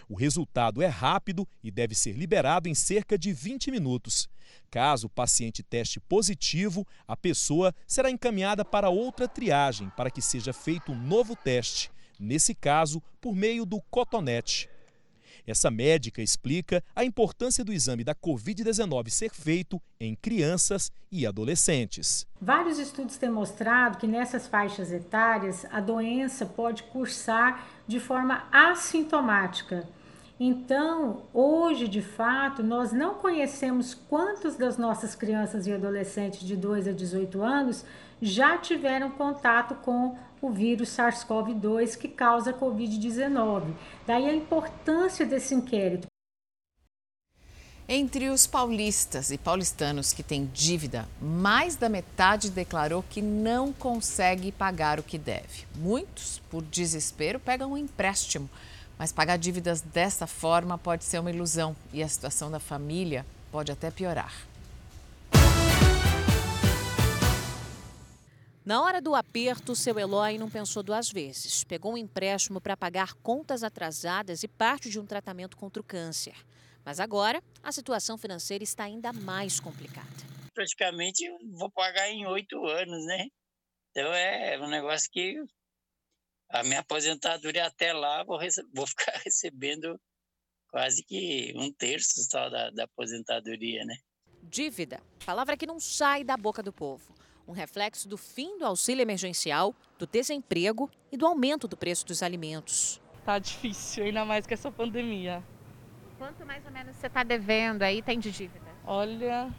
O 0.08 0.16
resultado 0.16 0.82
é 0.82 0.88
rápido 0.88 1.48
e 1.64 1.72
deve 1.72 1.96
ser 1.96 2.14
liberado 2.14 2.70
em 2.70 2.76
cerca 2.76 3.18
de 3.18 3.34
20 3.34 3.72
minutos. 3.72 4.30
Caso 4.70 5.08
o 5.08 5.10
paciente 5.10 5.64
teste 5.64 6.00
positivo, 6.00 6.86
a 7.08 7.16
pessoa 7.16 7.74
será 7.86 8.10
encaminhada 8.10 8.64
para 8.64 8.90
outra 8.90 9.28
triagem 9.28 9.90
para 9.96 10.12
que 10.12 10.22
seja 10.22 10.54
feito 10.54 10.92
um 10.92 11.02
novo 11.02 11.36
teste, 11.36 11.92
nesse 12.20 12.54
caso, 12.54 13.02
por 13.22 13.36
meio 13.36 13.66
do 13.66 13.82
cotonete. 13.90 14.70
Essa 15.48 15.72
médica 15.72 16.22
explica 16.22 16.84
a 16.94 17.06
importância 17.06 17.64
do 17.64 17.72
exame 17.72 18.04
da 18.04 18.14
Covid-19 18.14 19.10
ser 19.10 19.32
feito 19.34 19.82
em 19.98 20.14
crianças 20.14 20.92
e 21.10 21.26
adolescentes. 21.26 22.28
Vários 22.42 22.78
estudos 22.78 23.16
têm 23.16 23.32
mostrado 23.32 23.98
que 23.98 24.06
nessas 24.06 24.46
faixas 24.46 24.92
etárias 24.92 25.66
a 25.72 25.80
doença 25.80 26.46
pode 26.46 26.84
cursar 26.84 27.66
de 27.88 27.98
forma 27.98 28.46
assintomática. 28.52 29.88
Então, 30.40 31.24
hoje, 31.34 31.88
de 31.88 32.02
fato, 32.02 32.62
nós 32.62 32.92
não 32.92 33.16
conhecemos 33.16 33.96
quantos 33.96 34.56
das 34.56 34.78
nossas 34.78 35.16
crianças 35.16 35.66
e 35.66 35.74
adolescentes 35.74 36.42
de 36.42 36.56
2 36.56 36.88
a 36.88 36.92
18 36.92 37.42
anos 37.42 37.84
já 38.22 38.58
tiveram 38.58 39.10
contato 39.10 39.76
com 39.76 40.16
o 40.40 40.52
vírus 40.52 40.90
SARS-CoV-2 40.90 41.98
que 41.98 42.08
causa 42.08 42.54
Covid-19. 42.54 43.74
Daí 44.06 44.30
a 44.30 44.36
importância 44.36 45.26
desse 45.26 45.56
inquérito. 45.56 46.08
Entre 47.90 48.30
os 48.30 48.46
paulistas 48.46 49.32
e 49.32 49.38
paulistanos 49.38 50.12
que 50.12 50.22
têm 50.22 50.46
dívida, 50.54 51.08
mais 51.22 51.78
da 51.78 51.88
metade 51.88 52.52
declarou 52.52 53.02
que 53.02 53.22
não 53.22 53.72
consegue 53.72 54.52
pagar 54.52 55.00
o 55.00 55.04
que 55.04 55.18
deve. 55.18 55.66
Muitos, 55.74 56.42
por 56.50 56.62
desespero, 56.64 57.40
pegam 57.40 57.72
um 57.72 57.78
empréstimo. 57.78 58.50
Mas 58.98 59.12
pagar 59.12 59.38
dívidas 59.38 59.82
dessa 59.82 60.26
forma 60.26 60.78
pode 60.78 61.04
ser 61.04 61.20
uma 61.20 61.30
ilusão 61.30 61.76
e 61.94 62.02
a 62.02 62.08
situação 62.08 62.50
da 62.50 62.60
família 62.60 63.26
pode 63.52 63.72
até 63.72 63.92
piorar. 63.92 64.34
Na 68.66 68.82
hora 68.82 69.00
do 69.00 69.16
aperto, 69.16 69.74
seu 69.74 69.98
Eloy 69.98 70.38
não 70.38 70.50
pensou 70.50 70.84
duas 70.84 71.10
vezes. 71.10 71.64
Pegou 71.64 71.94
um 71.94 71.98
empréstimo 71.98 72.60
para 72.60 72.76
pagar 72.76 73.14
contas 73.14 73.64
atrasadas 73.64 74.44
e 74.44 74.48
parte 74.48 74.90
de 74.90 75.00
um 75.00 75.06
tratamento 75.06 75.56
contra 75.56 75.80
o 75.80 75.86
câncer. 75.86 76.36
Mas 76.84 77.00
agora, 77.00 77.42
a 77.64 77.72
situação 77.72 78.18
financeira 78.18 78.66
está 78.66 78.84
ainda 78.84 79.14
mais 79.14 79.60
complicada. 79.60 80.08
Praticamente 80.54 81.24
vou 81.54 81.72
pagar 81.72 82.10
em 82.10 82.26
oito 82.28 82.66
anos, 82.66 83.06
né? 83.06 83.28
Então 83.92 84.14
é 84.14 84.60
um 84.60 84.70
negócio 84.70 85.10
que 85.12 85.36
a 86.50 86.64
minha 86.64 86.80
aposentadoria 86.80 87.66
até 87.66 87.94
lá 87.94 88.24
vou, 88.24 88.40
vou 88.74 88.88
ficar 88.88 89.20
recebendo 89.24 90.00
quase 90.70 91.04
que 91.04 91.54
um 91.56 91.72
terço 91.72 92.22
só 92.30 92.50
da, 92.50 92.70
da 92.72 92.84
aposentadoria, 92.84 93.86
né? 93.86 93.96
Dívida, 94.44 95.02
palavra 95.26 95.58
que 95.58 95.66
não 95.66 95.80
sai 95.80 96.24
da 96.24 96.38
boca 96.38 96.64
do 96.64 96.72
povo 96.72 97.18
um 97.48 97.54
reflexo 97.54 98.08
do 98.10 98.18
fim 98.18 98.58
do 98.58 98.66
auxílio 98.66 99.02
emergencial, 99.02 99.74
do 99.98 100.06
desemprego 100.06 100.92
e 101.12 101.16
do 101.18 101.26
aumento 101.26 101.68
do 101.68 101.78
preço 101.78 102.06
dos 102.06 102.22
alimentos. 102.22 103.02
Tá 103.24 103.40
difícil, 103.40 104.04
ainda 104.04 104.26
mais 104.26 104.46
com 104.46 104.54
essa 104.54 104.72
pandemia. 104.72 105.42
Quanto 106.18 106.46
mais 106.46 106.66
ou 106.66 106.72
menos 106.72 106.96
você 106.96 107.08
está 107.08 107.24
devendo 107.24 107.84
aí, 107.84 108.02
tem 108.02 108.20
de 108.20 108.32
dívida? 108.32 108.68
Olha, 108.86 109.54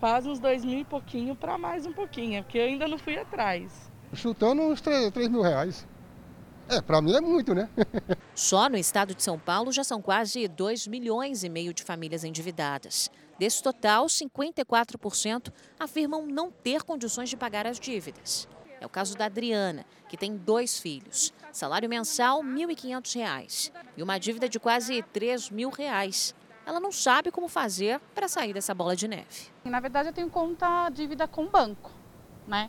quase 0.00 0.28
uns 0.28 0.38
dois 0.38 0.64
mil 0.64 0.80
e 0.80 0.84
pouquinho 0.84 1.36
para 1.36 1.56
mais 1.56 1.86
um 1.86 1.92
pouquinho, 1.92 2.42
porque 2.42 2.58
eu 2.58 2.64
ainda 2.64 2.88
não 2.88 2.98
fui 2.98 3.16
atrás. 3.16 3.90
Chutando 4.14 4.62
uns 4.62 4.80
3, 4.80 5.10
3 5.12 5.28
mil 5.28 5.42
reais. 5.42 5.86
É, 6.68 6.82
para 6.82 7.00
mim 7.00 7.14
é 7.14 7.20
muito, 7.20 7.54
né? 7.54 7.68
Só 8.34 8.68
no 8.68 8.76
estado 8.76 9.14
de 9.14 9.22
São 9.22 9.38
Paulo 9.38 9.72
já 9.72 9.82
são 9.82 10.02
quase 10.02 10.46
2 10.46 10.86
milhões 10.86 11.42
e 11.42 11.48
meio 11.48 11.72
de 11.72 11.82
famílias 11.82 12.24
endividadas. 12.24 13.10
Desse 13.38 13.62
total, 13.62 14.06
54% 14.06 15.52
afirmam 15.80 16.26
não 16.26 16.50
ter 16.50 16.82
condições 16.82 17.30
de 17.30 17.36
pagar 17.36 17.66
as 17.66 17.80
dívidas. 17.80 18.46
É 18.80 18.84
o 18.86 18.88
caso 18.88 19.16
da 19.16 19.24
Adriana, 19.24 19.86
que 20.08 20.16
tem 20.16 20.36
dois 20.36 20.78
filhos. 20.78 21.32
Salário 21.52 21.88
mensal, 21.88 22.42
R$ 22.42 22.48
1.500 22.48 23.72
e 23.96 24.02
uma 24.02 24.18
dívida 24.18 24.48
de 24.48 24.60
quase 24.60 25.02
3 25.02 25.50
mil 25.50 25.70
reais. 25.70 26.34
Ela 26.66 26.78
não 26.78 26.92
sabe 26.92 27.30
como 27.30 27.48
fazer 27.48 27.98
para 28.14 28.28
sair 28.28 28.52
dessa 28.52 28.74
bola 28.74 28.94
de 28.94 29.08
neve. 29.08 29.48
Na 29.64 29.80
verdade, 29.80 30.10
eu 30.10 30.12
tenho 30.12 30.28
conta 30.28 30.90
dívida 30.90 31.26
com 31.26 31.44
o 31.44 31.48
banco, 31.48 31.90
né? 32.46 32.68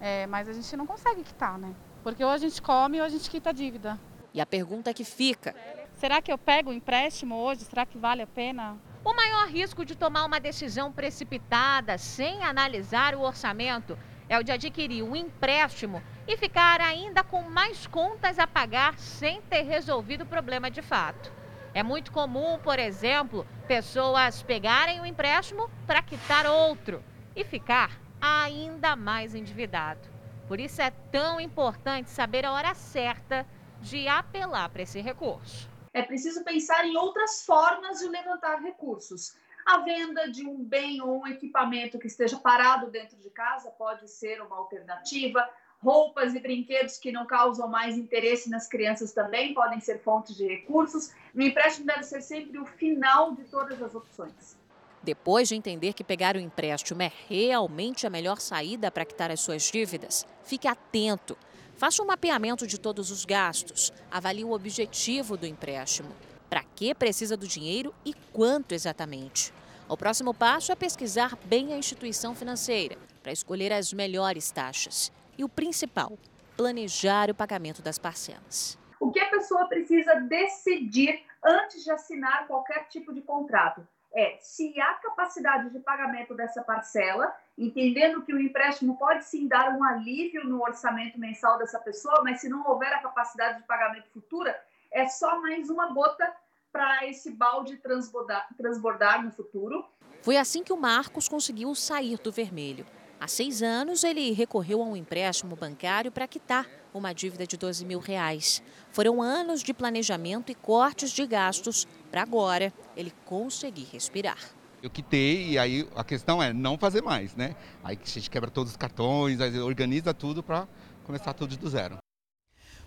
É, 0.00 0.26
mas 0.26 0.48
a 0.48 0.52
gente 0.52 0.76
não 0.76 0.86
consegue 0.86 1.22
quitar, 1.22 1.56
né? 1.56 1.72
Porque 2.02 2.24
ou 2.24 2.30
a 2.30 2.38
gente 2.38 2.60
come 2.62 2.98
ou 2.98 3.04
a 3.04 3.08
gente 3.08 3.28
quita 3.28 3.50
a 3.50 3.52
dívida. 3.52 3.98
E 4.32 4.40
a 4.40 4.46
pergunta 4.46 4.94
que 4.94 5.04
fica: 5.04 5.54
será 5.94 6.22
que 6.22 6.32
eu 6.32 6.38
pego 6.38 6.70
o 6.70 6.72
empréstimo 6.72 7.34
hoje? 7.36 7.64
Será 7.64 7.84
que 7.84 7.98
vale 7.98 8.22
a 8.22 8.26
pena? 8.26 8.76
O 9.04 9.14
maior 9.14 9.48
risco 9.48 9.84
de 9.84 9.96
tomar 9.96 10.24
uma 10.24 10.38
decisão 10.38 10.92
precipitada 10.92 11.96
sem 11.96 12.42
analisar 12.42 13.14
o 13.14 13.22
orçamento 13.22 13.98
é 14.28 14.38
o 14.38 14.44
de 14.44 14.52
adquirir 14.52 15.02
um 15.02 15.16
empréstimo 15.16 16.02
e 16.28 16.36
ficar 16.36 16.80
ainda 16.80 17.24
com 17.24 17.42
mais 17.42 17.86
contas 17.86 18.38
a 18.38 18.46
pagar 18.46 18.98
sem 18.98 19.40
ter 19.42 19.62
resolvido 19.62 20.22
o 20.22 20.26
problema 20.26 20.70
de 20.70 20.82
fato. 20.82 21.32
É 21.72 21.82
muito 21.82 22.12
comum, 22.12 22.58
por 22.58 22.78
exemplo, 22.78 23.46
pessoas 23.66 24.42
pegarem 24.42 25.00
o 25.00 25.02
um 25.02 25.06
empréstimo 25.06 25.70
para 25.86 26.02
quitar 26.02 26.46
outro 26.46 27.02
e 27.34 27.42
ficar 27.44 27.98
ainda 28.20 28.94
mais 28.94 29.34
endividado. 29.34 30.19
Por 30.50 30.58
isso 30.58 30.82
é 30.82 30.90
tão 31.12 31.40
importante 31.40 32.10
saber 32.10 32.44
a 32.44 32.50
hora 32.50 32.74
certa 32.74 33.46
de 33.80 34.08
apelar 34.08 34.68
para 34.68 34.82
esse 34.82 35.00
recurso. 35.00 35.70
É 35.94 36.02
preciso 36.02 36.42
pensar 36.42 36.84
em 36.84 36.96
outras 36.96 37.46
formas 37.46 38.00
de 38.00 38.08
levantar 38.08 38.60
recursos. 38.60 39.36
A 39.64 39.78
venda 39.78 40.28
de 40.28 40.44
um 40.44 40.56
bem 40.56 41.00
ou 41.00 41.20
um 41.20 41.26
equipamento 41.28 42.00
que 42.00 42.08
esteja 42.08 42.36
parado 42.36 42.90
dentro 42.90 43.16
de 43.18 43.30
casa 43.30 43.70
pode 43.70 44.10
ser 44.10 44.42
uma 44.42 44.56
alternativa. 44.56 45.48
Roupas 45.78 46.34
e 46.34 46.40
brinquedos 46.40 46.98
que 46.98 47.12
não 47.12 47.26
causam 47.26 47.68
mais 47.68 47.96
interesse 47.96 48.50
nas 48.50 48.66
crianças 48.66 49.12
também 49.12 49.54
podem 49.54 49.78
ser 49.78 50.00
fontes 50.00 50.36
de 50.36 50.48
recursos. 50.48 51.14
O 51.32 51.40
empréstimo 51.40 51.86
deve 51.86 52.02
ser 52.02 52.22
sempre 52.22 52.58
o 52.58 52.66
final 52.66 53.36
de 53.36 53.44
todas 53.44 53.80
as 53.80 53.94
opções. 53.94 54.59
Depois 55.02 55.48
de 55.48 55.54
entender 55.54 55.94
que 55.94 56.04
pegar 56.04 56.36
o 56.36 56.40
empréstimo 56.40 57.00
é 57.00 57.10
realmente 57.26 58.06
a 58.06 58.10
melhor 58.10 58.38
saída 58.38 58.90
para 58.90 59.06
quitar 59.06 59.30
as 59.30 59.40
suas 59.40 59.62
dívidas, 59.62 60.26
fique 60.44 60.68
atento. 60.68 61.38
Faça 61.74 62.02
um 62.02 62.06
mapeamento 62.06 62.66
de 62.66 62.78
todos 62.78 63.10
os 63.10 63.24
gastos, 63.24 63.90
avalie 64.10 64.44
o 64.44 64.52
objetivo 64.52 65.38
do 65.38 65.46
empréstimo, 65.46 66.10
para 66.50 66.62
que 66.62 66.94
precisa 66.94 67.34
do 67.34 67.48
dinheiro 67.48 67.94
e 68.04 68.12
quanto 68.30 68.72
exatamente. 68.72 69.54
O 69.88 69.96
próximo 69.96 70.34
passo 70.34 70.70
é 70.70 70.76
pesquisar 70.76 71.34
bem 71.46 71.72
a 71.72 71.78
instituição 71.78 72.34
financeira 72.34 72.98
para 73.22 73.32
escolher 73.32 73.72
as 73.72 73.94
melhores 73.94 74.50
taxas. 74.50 75.10
E 75.38 75.42
o 75.42 75.48
principal, 75.48 76.18
planejar 76.56 77.30
o 77.30 77.34
pagamento 77.34 77.80
das 77.80 77.98
parcelas. 77.98 78.78
O 79.00 79.10
que 79.10 79.18
a 79.18 79.30
pessoa 79.30 79.66
precisa 79.66 80.16
decidir 80.16 81.24
antes 81.42 81.82
de 81.82 81.90
assinar 81.90 82.46
qualquer 82.46 82.86
tipo 82.88 83.14
de 83.14 83.22
contrato 83.22 83.86
é 84.12 84.36
se 84.40 84.78
há 84.80 84.94
capacidade 84.94 85.70
de 85.70 85.78
pagamento 85.78 86.34
dessa 86.34 86.62
parcela, 86.62 87.34
entendendo 87.56 88.22
que 88.22 88.34
o 88.34 88.40
empréstimo 88.40 88.98
pode 88.98 89.24
sim 89.24 89.46
dar 89.46 89.76
um 89.76 89.84
alívio 89.84 90.44
no 90.44 90.62
orçamento 90.62 91.18
mensal 91.18 91.58
dessa 91.58 91.78
pessoa, 91.78 92.22
mas 92.22 92.40
se 92.40 92.48
não 92.48 92.66
houver 92.66 92.92
a 92.92 92.98
capacidade 92.98 93.58
de 93.58 93.66
pagamento 93.66 94.08
futura, 94.10 94.58
é 94.90 95.06
só 95.06 95.40
mais 95.40 95.70
uma 95.70 95.92
gota 95.92 96.32
para 96.72 97.06
esse 97.06 97.30
balde 97.30 97.76
transbordar, 97.76 98.48
transbordar 98.56 99.24
no 99.24 99.30
futuro. 99.30 99.84
Foi 100.22 100.36
assim 100.36 100.62
que 100.62 100.72
o 100.72 100.76
Marcos 100.76 101.28
conseguiu 101.28 101.74
sair 101.74 102.18
do 102.18 102.32
vermelho. 102.32 102.86
Há 103.20 103.28
seis 103.28 103.62
anos, 103.62 104.02
ele 104.02 104.32
recorreu 104.32 104.80
a 104.80 104.84
um 104.86 104.96
empréstimo 104.96 105.54
bancário 105.54 106.10
para 106.10 106.26
quitar 106.26 106.66
uma 106.94 107.12
dívida 107.12 107.46
de 107.46 107.56
12 107.56 107.84
mil 107.84 107.98
reais. 107.98 108.62
Foram 108.90 109.20
anos 109.20 109.62
de 109.62 109.74
planejamento 109.74 110.50
e 110.50 110.54
cortes 110.54 111.10
de 111.10 111.26
gastos 111.26 111.86
para 112.10 112.22
agora 112.22 112.72
ele 112.96 113.12
conseguir 113.24 113.86
respirar. 113.92 114.38
Eu 114.82 114.88
quitei 114.88 115.50
e 115.50 115.58
aí 115.58 115.86
a 115.94 116.02
questão 116.02 116.42
é 116.42 116.52
não 116.52 116.78
fazer 116.78 117.02
mais, 117.02 117.34
né? 117.36 117.54
Aí 117.84 117.98
a 118.02 118.08
gente 118.08 118.30
quebra 118.30 118.50
todos 118.50 118.72
os 118.72 118.76
cartões, 118.76 119.38
organiza 119.62 120.14
tudo 120.14 120.42
para 120.42 120.66
começar 121.04 121.34
tudo 121.34 121.56
do 121.56 121.68
zero. 121.68 121.98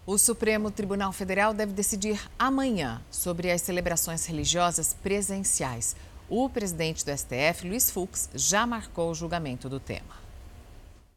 O 0.06 0.18
Supremo 0.18 0.70
Tribunal 0.70 1.14
Federal 1.14 1.54
deve 1.54 1.72
decidir 1.72 2.20
amanhã 2.38 3.02
sobre 3.10 3.50
as 3.50 3.62
celebrações 3.62 4.26
religiosas 4.26 4.94
presenciais. 4.96 5.96
O 6.28 6.50
presidente 6.50 7.06
do 7.06 7.16
STF, 7.16 7.68
Luiz 7.68 7.90
Fux, 7.90 8.30
já 8.34 8.66
marcou 8.66 9.12
o 9.12 9.16
julgamento 9.16 9.70
do 9.70 9.80
tema. 9.80 10.24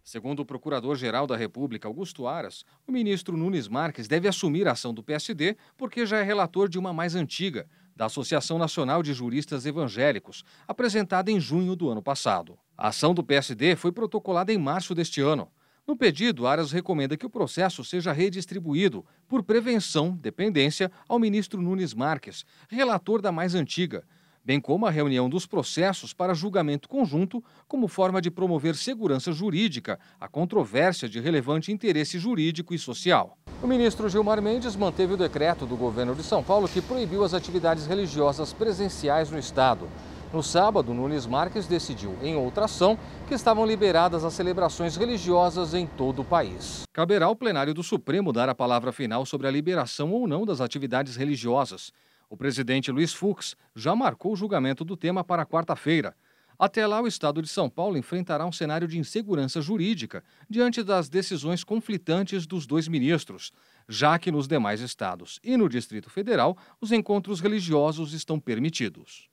Segundo 0.05 0.39
o 0.39 0.47
Procurador-Geral 0.47 1.27
da 1.27 1.37
República, 1.37 1.89
Augusto 1.89 2.29
Aras, 2.29 2.65
o 2.87 2.93
ministro 2.93 3.37
Nunes 3.37 3.67
Marques 3.67 4.07
deve 4.07 4.29
assumir 4.29 4.69
a 4.69 4.73
ação 4.73 4.95
do 4.95 5.03
PSD 5.03 5.57
porque 5.77 6.07
já 6.07 6.19
é 6.19 6.23
relator 6.23 6.69
de 6.69 6.79
uma 6.79 6.93
mais 6.93 7.17
antiga, 7.17 7.67
da 7.97 8.05
Associação 8.05 8.59
Nacional 8.59 9.03
de 9.03 9.15
Juristas 9.15 9.65
Evangélicos, 9.65 10.45
apresentada 10.69 11.31
em 11.31 11.41
junho 11.41 11.75
do 11.75 11.89
ano 11.89 12.03
passado. 12.03 12.59
A 12.77 12.89
ação 12.89 13.15
do 13.15 13.25
PSD 13.25 13.75
foi 13.75 13.91
protocolada 13.91 14.53
em 14.53 14.59
março 14.59 14.95
deste 14.95 15.23
ano. 15.23 15.49
No 15.87 15.97
pedido, 15.97 16.47
Aras 16.47 16.73
recomenda 16.73 17.17
que 17.17 17.25
o 17.25 17.31
processo 17.31 17.83
seja 17.83 18.13
redistribuído, 18.13 19.05
por 19.27 19.43
prevenção, 19.43 20.11
dependência, 20.11 20.91
ao 21.09 21.19
ministro 21.19 21.63
Nunes 21.63 21.95
Marques, 21.95 22.45
relator 22.69 23.23
da 23.23 23.33
mais 23.33 23.55
antiga, 23.55 24.05
bem 24.45 24.61
como 24.61 24.85
a 24.85 24.91
reunião 24.91 25.29
dos 25.29 25.47
processos 25.47 26.13
para 26.13 26.35
julgamento 26.35 26.89
conjunto, 26.89 27.43
como 27.67 27.89
forma 27.89 28.21
de 28.21 28.31
promover 28.31 28.77
segurança 28.77 29.33
jurídica 29.33 29.99
à 30.21 30.29
controvérsia 30.29 31.09
de 31.09 31.19
relevante 31.19 31.73
interesse 31.73 32.19
jurídico 32.19 32.75
e 32.75 32.79
social. 32.79 33.39
O 33.63 33.67
ministro 33.67 34.07
Gilmar 34.07 34.41
Mendes 34.43 34.77
manteve 34.77 35.15
o 35.15 35.17
decreto 35.17 35.65
do 35.65 35.77
governo 35.77 36.15
de 36.15 36.23
São 36.23 36.43
Paulo 36.43 36.69
que 36.69 36.83
proibiu 36.83 37.25
as 37.25 37.33
atividades 37.33 37.87
religiosas 37.87 38.53
presenciais 38.53 39.31
no 39.31 39.39
estado. 39.39 39.89
No 40.31 40.43
sábado, 40.43 40.93
Nunes 40.93 41.25
Marques 41.25 41.67
decidiu, 41.67 42.15
em 42.23 42.37
outra 42.37 42.67
ação, 42.67 42.99
que 43.27 43.33
estavam 43.33 43.65
liberadas 43.65 44.25
as 44.25 44.35
celebrações 44.35 44.97
religiosas 44.97 45.73
em 45.73 45.87
todo 45.87 46.21
o 46.21 46.25
país. 46.25 46.83
Caberá 46.93 47.27
ao 47.27 47.35
plenário 47.35 47.73
do 47.73 47.83
Supremo 47.83 48.31
dar 48.31 48.49
a 48.49 48.55
palavra 48.55 48.93
final 48.93 49.25
sobre 49.25 49.47
a 49.47 49.51
liberação 49.51 50.13
ou 50.13 50.29
não 50.29 50.45
das 50.45 50.61
atividades 50.61 51.17
religiosas. 51.17 51.91
O 52.29 52.37
presidente 52.37 52.93
Luiz 52.93 53.15
Fux 53.15 53.57
já 53.75 53.97
marcou 53.97 54.33
o 54.33 54.37
julgamento 54.37 54.85
do 54.85 54.99
tema 54.99 55.25
para 55.25 55.47
quarta-feira. 55.47 56.15
Até 56.59 56.87
lá, 56.87 57.03
o 57.03 57.07
estado 57.07 57.43
de 57.43 57.49
São 57.49 57.69
Paulo 57.69 57.99
enfrentará 57.99 58.47
um 58.47 58.53
cenário 58.53 58.89
de 58.89 58.99
insegurança 58.99 59.61
jurídica 59.61 60.25
diante 60.49 60.83
das 60.83 61.09
decisões 61.09 61.63
conflitantes 61.63 62.47
dos 62.47 62.67
dois 62.67 62.89
ministros, 62.89 63.53
já 63.89 64.19
que 64.19 64.33
nos 64.33 64.49
demais 64.49 64.81
estados 64.81 65.39
e 65.45 65.57
no 65.57 65.69
Distrito 65.69 66.09
Federal 66.09 66.57
os 66.81 66.93
encontros 66.93 67.41
religiosos 67.41 68.13
estão 68.13 68.41
permitidos. 68.41 69.29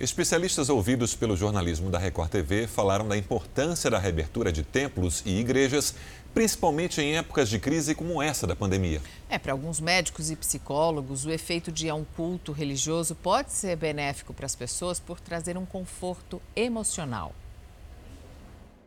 Especialistas 0.00 0.68
ouvidos 0.68 1.16
pelo 1.16 1.36
jornalismo 1.36 1.90
da 1.90 1.98
Record 1.98 2.30
TV 2.30 2.68
falaram 2.68 3.08
da 3.08 3.16
importância 3.16 3.90
da 3.90 3.98
reabertura 3.98 4.52
de 4.52 4.62
templos 4.62 5.24
e 5.26 5.40
igrejas, 5.40 5.92
principalmente 6.34 7.00
em 7.00 7.16
épocas 7.16 7.48
de 7.48 7.58
crise 7.58 7.94
como 7.94 8.22
essa 8.22 8.46
da 8.46 8.54
pandemia. 8.54 9.02
É, 9.28 9.38
para 9.38 9.52
alguns 9.52 9.80
médicos 9.80 10.30
e 10.30 10.36
psicólogos, 10.36 11.24
o 11.24 11.30
efeito 11.30 11.72
de 11.72 11.90
um 11.90 12.04
culto 12.04 12.52
religioso 12.52 13.14
pode 13.14 13.52
ser 13.52 13.76
benéfico 13.76 14.32
para 14.32 14.46
as 14.46 14.54
pessoas 14.54 15.00
por 15.00 15.20
trazer 15.20 15.56
um 15.56 15.66
conforto 15.66 16.40
emocional. 16.54 17.34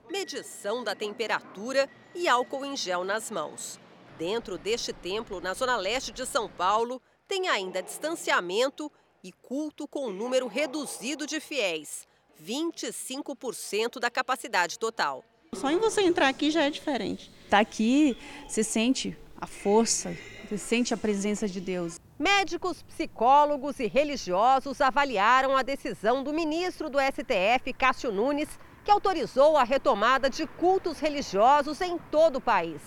Medição 0.09 0.83
da 0.83 0.93
temperatura 0.93 1.89
e 2.13 2.27
álcool 2.27 2.65
em 2.65 2.75
gel 2.75 3.03
nas 3.03 3.31
mãos. 3.31 3.79
Dentro 4.17 4.57
deste 4.57 4.93
templo, 4.93 5.39
na 5.39 5.53
zona 5.53 5.77
leste 5.77 6.11
de 6.11 6.25
São 6.25 6.49
Paulo, 6.49 7.01
tem 7.27 7.47
ainda 7.47 7.81
distanciamento 7.81 8.91
e 9.23 9.31
culto 9.31 9.87
com 9.87 10.07
um 10.07 10.13
número 10.13 10.47
reduzido 10.47 11.25
de 11.25 11.39
fiéis, 11.39 12.07
25% 12.43 13.99
da 13.99 14.09
capacidade 14.09 14.77
total. 14.77 15.23
Só 15.53 15.69
em 15.69 15.79
você 15.79 16.01
entrar 16.03 16.29
aqui 16.29 16.49
já 16.49 16.63
é 16.63 16.69
diferente. 16.69 17.29
Tá 17.49 17.59
aqui, 17.59 18.17
você 18.47 18.63
sente 18.63 19.17
a 19.39 19.45
força, 19.45 20.15
você 20.45 20.57
sente 20.57 20.93
a 20.93 20.97
presença 20.97 21.45
de 21.45 21.59
Deus. 21.59 21.99
Médicos, 22.17 22.81
psicólogos 22.83 23.77
e 23.81 23.85
religiosos 23.85 24.79
avaliaram 24.79 25.57
a 25.57 25.61
decisão 25.61 26.23
do 26.23 26.31
ministro 26.31 26.89
do 26.89 26.97
STF, 26.99 27.73
Cássio 27.73 28.13
Nunes, 28.13 28.47
que 28.85 28.89
autorizou 28.89 29.57
a 29.57 29.65
retomada 29.65 30.29
de 30.29 30.47
cultos 30.47 30.99
religiosos 30.99 31.81
em 31.81 31.97
todo 32.09 32.37
o 32.37 32.41
país. 32.41 32.81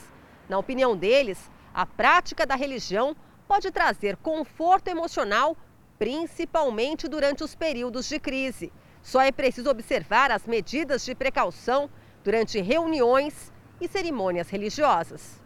Na 0.48 0.56
opinião 0.56 0.96
deles, 0.96 1.50
a 1.74 1.84
prática 1.84 2.46
da 2.46 2.54
religião 2.54 3.14
pode 3.46 3.70
trazer 3.70 4.16
conforto 4.16 4.88
emocional 4.88 5.54
principalmente 5.98 7.08
durante 7.08 7.44
os 7.44 7.54
períodos 7.54 8.08
de 8.08 8.18
crise. 8.18 8.72
Só 9.02 9.20
é 9.20 9.30
preciso 9.30 9.68
observar 9.68 10.30
as 10.30 10.46
medidas 10.46 11.04
de 11.04 11.14
precaução 11.14 11.90
durante 12.24 12.60
reuniões 12.60 13.52
e 13.80 13.86
cerimônias 13.86 14.48
religiosas. 14.48 15.40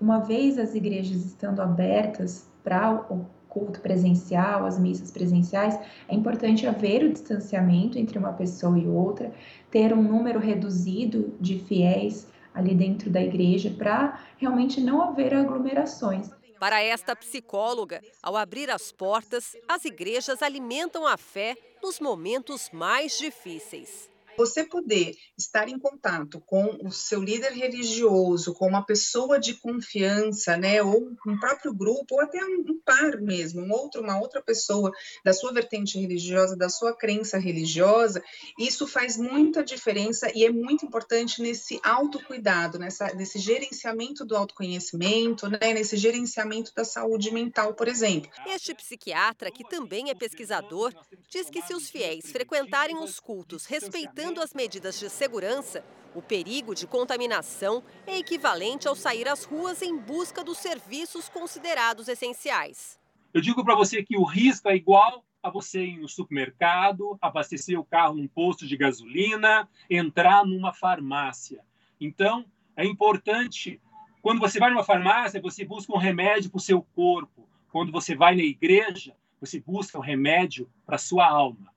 Uma 0.00 0.18
vez 0.18 0.58
as 0.58 0.74
igrejas 0.74 1.24
estando 1.24 1.62
abertas 1.62 2.50
para 2.64 2.92
o 2.92 3.24
culto 3.48 3.80
presencial, 3.80 4.66
as 4.66 4.78
missas 4.78 5.12
presenciais, 5.12 5.78
é 6.08 6.14
importante 6.14 6.66
haver 6.66 7.04
o 7.04 7.12
distanciamento 7.12 7.96
entre 7.96 8.18
uma 8.18 8.32
pessoa 8.32 8.76
e 8.76 8.88
outra, 8.88 9.32
ter 9.70 9.92
um 9.92 10.02
número 10.02 10.40
reduzido 10.40 11.32
de 11.40 11.60
fiéis 11.60 12.26
ali 12.52 12.74
dentro 12.74 13.10
da 13.10 13.22
igreja 13.22 13.70
para 13.70 14.20
realmente 14.36 14.80
não 14.80 15.00
haver 15.00 15.32
aglomerações. 15.34 16.30
Para 16.58 16.82
esta 16.82 17.14
psicóloga, 17.14 18.00
ao 18.22 18.36
abrir 18.36 18.70
as 18.70 18.90
portas, 18.90 19.56
as 19.68 19.84
igrejas 19.84 20.42
alimentam 20.42 21.06
a 21.06 21.16
fé 21.16 21.56
nos 21.82 22.00
momentos 22.00 22.70
mais 22.72 23.18
difíceis. 23.18 24.13
Você 24.36 24.64
poder 24.64 25.14
estar 25.38 25.68
em 25.68 25.78
contato 25.78 26.40
com 26.40 26.78
o 26.82 26.90
seu 26.90 27.22
líder 27.22 27.52
religioso, 27.52 28.52
com 28.54 28.66
uma 28.66 28.84
pessoa 28.84 29.38
de 29.38 29.54
confiança, 29.54 30.56
né, 30.56 30.82
ou 30.82 31.12
um 31.26 31.38
próprio 31.38 31.72
grupo, 31.72 32.16
ou 32.16 32.20
até 32.20 32.44
um 32.44 32.80
par 32.84 33.20
mesmo, 33.20 33.62
um 33.62 33.72
outro, 33.72 34.02
uma 34.02 34.18
outra 34.18 34.42
pessoa 34.42 34.90
da 35.24 35.32
sua 35.32 35.52
vertente 35.52 35.98
religiosa, 35.98 36.56
da 36.56 36.68
sua 36.68 36.96
crença 36.96 37.38
religiosa, 37.38 38.22
isso 38.58 38.86
faz 38.86 39.16
muita 39.16 39.62
diferença 39.62 40.30
e 40.34 40.44
é 40.44 40.50
muito 40.50 40.84
importante 40.84 41.40
nesse 41.40 41.80
autocuidado, 41.82 42.78
nessa, 42.78 43.14
nesse 43.14 43.38
gerenciamento 43.38 44.24
do 44.24 44.36
autoconhecimento, 44.36 45.48
né, 45.48 45.72
nesse 45.72 45.96
gerenciamento 45.96 46.72
da 46.74 46.84
saúde 46.84 47.32
mental, 47.32 47.74
por 47.74 47.88
exemplo. 47.88 48.30
Este 48.46 48.74
psiquiatra, 48.74 49.50
que 49.50 49.64
também 49.64 50.10
é 50.10 50.14
pesquisador, 50.14 50.92
diz 51.30 51.48
que 51.48 51.62
se 51.62 51.74
os 51.74 51.88
fiéis 51.88 52.30
frequentarem 52.30 52.96
os 52.98 53.20
cultos 53.20 53.66
respeitando 53.66 54.23
respeitando 54.24 54.40
as 54.40 54.54
medidas 54.54 54.98
de 54.98 55.10
segurança, 55.10 55.84
o 56.14 56.22
perigo 56.22 56.74
de 56.74 56.86
contaminação 56.86 57.82
é 58.06 58.16
equivalente 58.16 58.88
ao 58.88 58.96
sair 58.96 59.28
às 59.28 59.44
ruas 59.44 59.82
em 59.82 59.98
busca 59.98 60.42
dos 60.42 60.58
serviços 60.58 61.28
considerados 61.28 62.08
essenciais. 62.08 62.98
Eu 63.34 63.42
digo 63.42 63.62
para 63.62 63.74
você 63.74 64.02
que 64.02 64.16
o 64.16 64.24
risco 64.24 64.68
é 64.68 64.76
igual 64.76 65.22
a 65.42 65.50
você 65.50 65.84
ir 65.84 65.98
no 65.98 66.08
supermercado, 66.08 67.18
abastecer 67.20 67.78
o 67.78 67.84
carro 67.84 68.14
num 68.14 68.26
posto 68.26 68.66
de 68.66 68.76
gasolina, 68.78 69.68
entrar 69.90 70.46
numa 70.46 70.72
farmácia. 70.72 71.60
Então, 72.00 72.46
é 72.74 72.86
importante, 72.86 73.78
quando 74.22 74.40
você 74.40 74.58
vai 74.58 74.70
numa 74.70 74.84
farmácia, 74.84 75.40
você 75.40 75.66
busca 75.66 75.92
um 75.92 75.98
remédio 75.98 76.50
para 76.50 76.58
o 76.58 76.62
seu 76.62 76.80
corpo. 76.94 77.46
Quando 77.70 77.92
você 77.92 78.14
vai 78.14 78.34
na 78.34 78.42
igreja, 78.42 79.14
você 79.38 79.60
busca 79.60 79.98
um 79.98 80.02
remédio 80.02 80.66
para 80.86 80.96
a 80.96 80.98
sua 80.98 81.28
alma. 81.28 81.73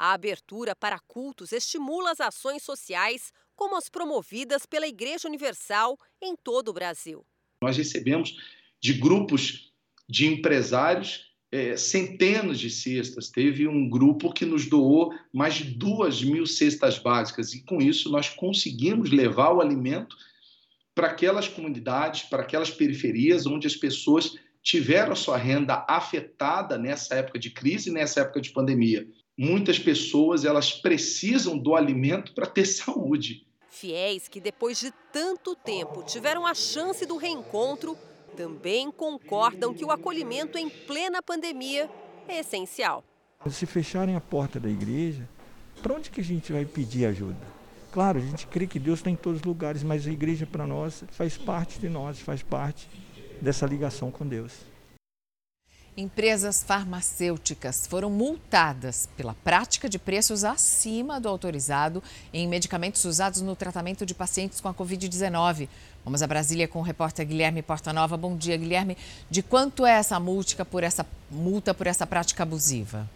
A 0.00 0.12
abertura 0.12 0.76
para 0.76 1.00
cultos 1.00 1.50
estimula 1.50 2.12
as 2.12 2.20
ações 2.20 2.62
sociais 2.62 3.32
como 3.56 3.76
as 3.76 3.88
promovidas 3.88 4.64
pela 4.64 4.86
Igreja 4.86 5.26
Universal 5.26 5.98
em 6.22 6.36
todo 6.36 6.68
o 6.68 6.72
Brasil. 6.72 7.26
Nós 7.60 7.76
recebemos 7.76 8.36
de 8.80 8.92
grupos 8.92 9.72
de 10.08 10.28
empresários 10.28 11.32
é, 11.50 11.76
centenas 11.76 12.60
de 12.60 12.70
cestas. 12.70 13.28
Teve 13.28 13.66
um 13.66 13.90
grupo 13.90 14.32
que 14.32 14.46
nos 14.46 14.66
doou 14.66 15.12
mais 15.34 15.54
de 15.54 15.64
duas 15.64 16.22
mil 16.22 16.46
cestas 16.46 16.96
básicas 16.96 17.52
e 17.52 17.64
com 17.64 17.82
isso 17.82 18.08
nós 18.08 18.28
conseguimos 18.28 19.10
levar 19.10 19.52
o 19.52 19.60
alimento 19.60 20.16
para 20.94 21.08
aquelas 21.08 21.48
comunidades, 21.48 22.22
para 22.22 22.44
aquelas 22.44 22.70
periferias 22.70 23.46
onde 23.46 23.66
as 23.66 23.74
pessoas 23.74 24.36
tiveram 24.62 25.10
a 25.10 25.16
sua 25.16 25.36
renda 25.36 25.84
afetada 25.88 26.78
nessa 26.78 27.16
época 27.16 27.40
de 27.40 27.50
crise, 27.50 27.90
nessa 27.90 28.20
época 28.20 28.40
de 28.40 28.52
pandemia. 28.52 29.04
Muitas 29.38 29.78
pessoas 29.78 30.44
elas 30.44 30.72
precisam 30.72 31.56
do 31.56 31.76
alimento 31.76 32.34
para 32.34 32.44
ter 32.44 32.66
saúde. 32.66 33.46
Fiéis 33.70 34.26
que 34.26 34.40
depois 34.40 34.80
de 34.80 34.92
tanto 35.12 35.54
tempo 35.54 36.02
tiveram 36.02 36.44
a 36.44 36.54
chance 36.54 37.06
do 37.06 37.16
reencontro 37.16 37.96
também 38.36 38.90
concordam 38.90 39.72
que 39.72 39.84
o 39.84 39.92
acolhimento 39.92 40.58
em 40.58 40.68
plena 40.68 41.22
pandemia 41.22 41.88
é 42.26 42.40
essencial. 42.40 43.04
Se 43.48 43.64
fecharem 43.64 44.16
a 44.16 44.20
porta 44.20 44.58
da 44.58 44.68
igreja, 44.68 45.28
para 45.80 45.94
onde 45.94 46.10
que 46.10 46.20
a 46.20 46.24
gente 46.24 46.52
vai 46.52 46.64
pedir 46.64 47.06
ajuda? 47.06 47.38
Claro, 47.92 48.18
a 48.18 48.20
gente 48.20 48.46
crê 48.46 48.66
que 48.66 48.78
Deus 48.78 48.98
está 48.98 49.10
em 49.10 49.16
todos 49.16 49.40
os 49.40 49.44
lugares, 49.44 49.82
mas 49.82 50.06
a 50.06 50.10
igreja 50.10 50.46
para 50.46 50.66
nós 50.66 51.04
faz 51.12 51.36
parte 51.36 51.78
de 51.78 51.88
nós, 51.88 52.18
faz 52.18 52.42
parte 52.42 52.88
dessa 53.40 53.66
ligação 53.66 54.10
com 54.10 54.26
Deus. 54.26 54.52
Empresas 56.00 56.62
farmacêuticas 56.62 57.84
foram 57.84 58.08
multadas 58.08 59.08
pela 59.16 59.34
prática 59.34 59.88
de 59.88 59.98
preços 59.98 60.44
acima 60.44 61.20
do 61.20 61.28
autorizado 61.28 62.00
em 62.32 62.46
medicamentos 62.46 63.04
usados 63.04 63.42
no 63.42 63.56
tratamento 63.56 64.06
de 64.06 64.14
pacientes 64.14 64.60
com 64.60 64.68
a 64.68 64.74
Covid-19. 64.74 65.68
Vamos 66.04 66.22
a 66.22 66.26
Brasília 66.28 66.68
com 66.68 66.78
o 66.78 66.82
repórter 66.82 67.26
Guilherme 67.26 67.62
Portanova. 67.62 68.16
Bom 68.16 68.36
dia, 68.36 68.56
Guilherme. 68.56 68.96
De 69.28 69.42
quanto 69.42 69.84
é 69.84 69.90
essa 69.90 70.20
multa 70.20 70.64
por 70.64 70.84
essa, 70.84 71.04
multa 71.28 71.74
por 71.74 71.88
essa 71.88 72.06
prática 72.06 72.44
abusiva? 72.44 73.10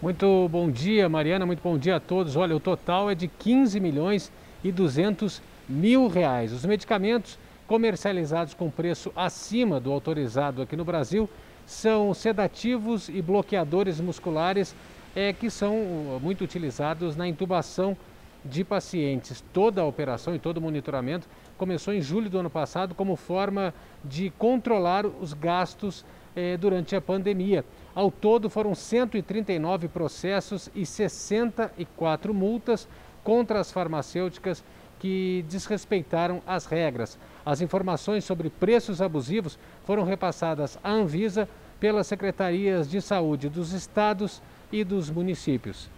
Muito 0.00 0.48
bom 0.48 0.70
dia, 0.70 1.10
Mariana. 1.10 1.44
Muito 1.44 1.62
bom 1.62 1.76
dia 1.76 1.96
a 1.96 2.00
todos. 2.00 2.36
Olha, 2.36 2.56
o 2.56 2.60
total 2.60 3.10
é 3.10 3.14
de 3.14 3.28
15 3.28 3.80
milhões 3.80 4.32
e 4.64 4.72
200 4.72 5.42
mil 5.68 6.08
reais. 6.08 6.54
Os 6.54 6.64
medicamentos 6.64 7.38
comercializados 7.70 8.52
com 8.52 8.68
preço 8.68 9.12
acima 9.14 9.78
do 9.78 9.92
autorizado 9.92 10.60
aqui 10.60 10.74
no 10.74 10.84
Brasil 10.84 11.30
são 11.64 12.12
sedativos 12.12 13.08
e 13.08 13.22
bloqueadores 13.22 14.00
musculares 14.00 14.74
é, 15.14 15.32
que 15.32 15.48
são 15.48 15.76
uh, 15.76 16.20
muito 16.20 16.42
utilizados 16.42 17.14
na 17.14 17.28
intubação 17.28 17.96
de 18.44 18.64
pacientes. 18.64 19.44
Toda 19.52 19.82
a 19.82 19.86
operação 19.86 20.34
e 20.34 20.38
todo 20.40 20.56
o 20.56 20.60
monitoramento 20.60 21.28
começou 21.56 21.94
em 21.94 22.00
julho 22.00 22.28
do 22.28 22.40
ano 22.40 22.50
passado 22.50 22.92
como 22.92 23.14
forma 23.14 23.72
de 24.04 24.30
controlar 24.30 25.06
os 25.06 25.32
gastos 25.32 26.04
eh, 26.34 26.56
durante 26.56 26.96
a 26.96 27.00
pandemia. 27.00 27.64
Ao 27.94 28.10
todo, 28.10 28.50
foram 28.50 28.74
139 28.74 29.86
processos 29.86 30.68
e 30.74 30.84
64 30.84 32.34
multas 32.34 32.88
contra 33.22 33.60
as 33.60 33.70
farmacêuticas 33.70 34.64
que 35.00 35.44
desrespeitaram 35.48 36.40
as 36.46 36.66
regras. 36.66 37.18
As 37.44 37.60
informações 37.60 38.24
sobre 38.24 38.50
preços 38.50 39.02
abusivos 39.02 39.58
foram 39.84 40.04
repassadas 40.04 40.78
à 40.84 40.90
Anvisa 40.90 41.48
pelas 41.80 42.06
secretarias 42.06 42.88
de 42.88 43.00
saúde 43.00 43.48
dos 43.48 43.72
estados 43.72 44.40
e 44.70 44.84
dos 44.84 45.10
municípios. 45.10 45.88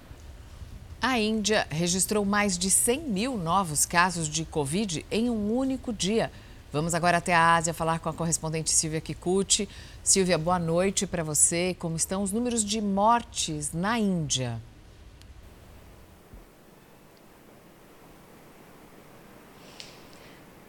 A 1.03 1.19
Índia 1.19 1.67
registrou 1.69 2.25
mais 2.25 2.57
de 2.57 2.71
100 2.71 3.01
mil 3.01 3.37
novos 3.37 3.85
casos 3.85 4.29
de 4.29 4.45
Covid 4.45 5.05
em 5.11 5.29
um 5.29 5.53
único 5.53 5.93
dia. 5.93 6.31
Vamos 6.73 6.95
agora 6.95 7.19
até 7.19 7.35
a 7.35 7.57
Ásia 7.57 7.75
falar 7.75 7.99
com 7.99 8.09
a 8.09 8.15
correspondente 8.15 8.71
Silvia 8.71 9.01
Kikuchi. 9.01 9.69
Silvia, 10.03 10.39
boa 10.39 10.61
noite 10.61 11.07
para 11.07 11.25
você. 11.25 11.77
Como 11.79 11.97
estão 11.97 12.23
os 12.23 12.31
números 12.31 12.65
de 12.65 12.81
mortes 12.81 13.73
na 13.73 13.99
Índia? 13.99 14.61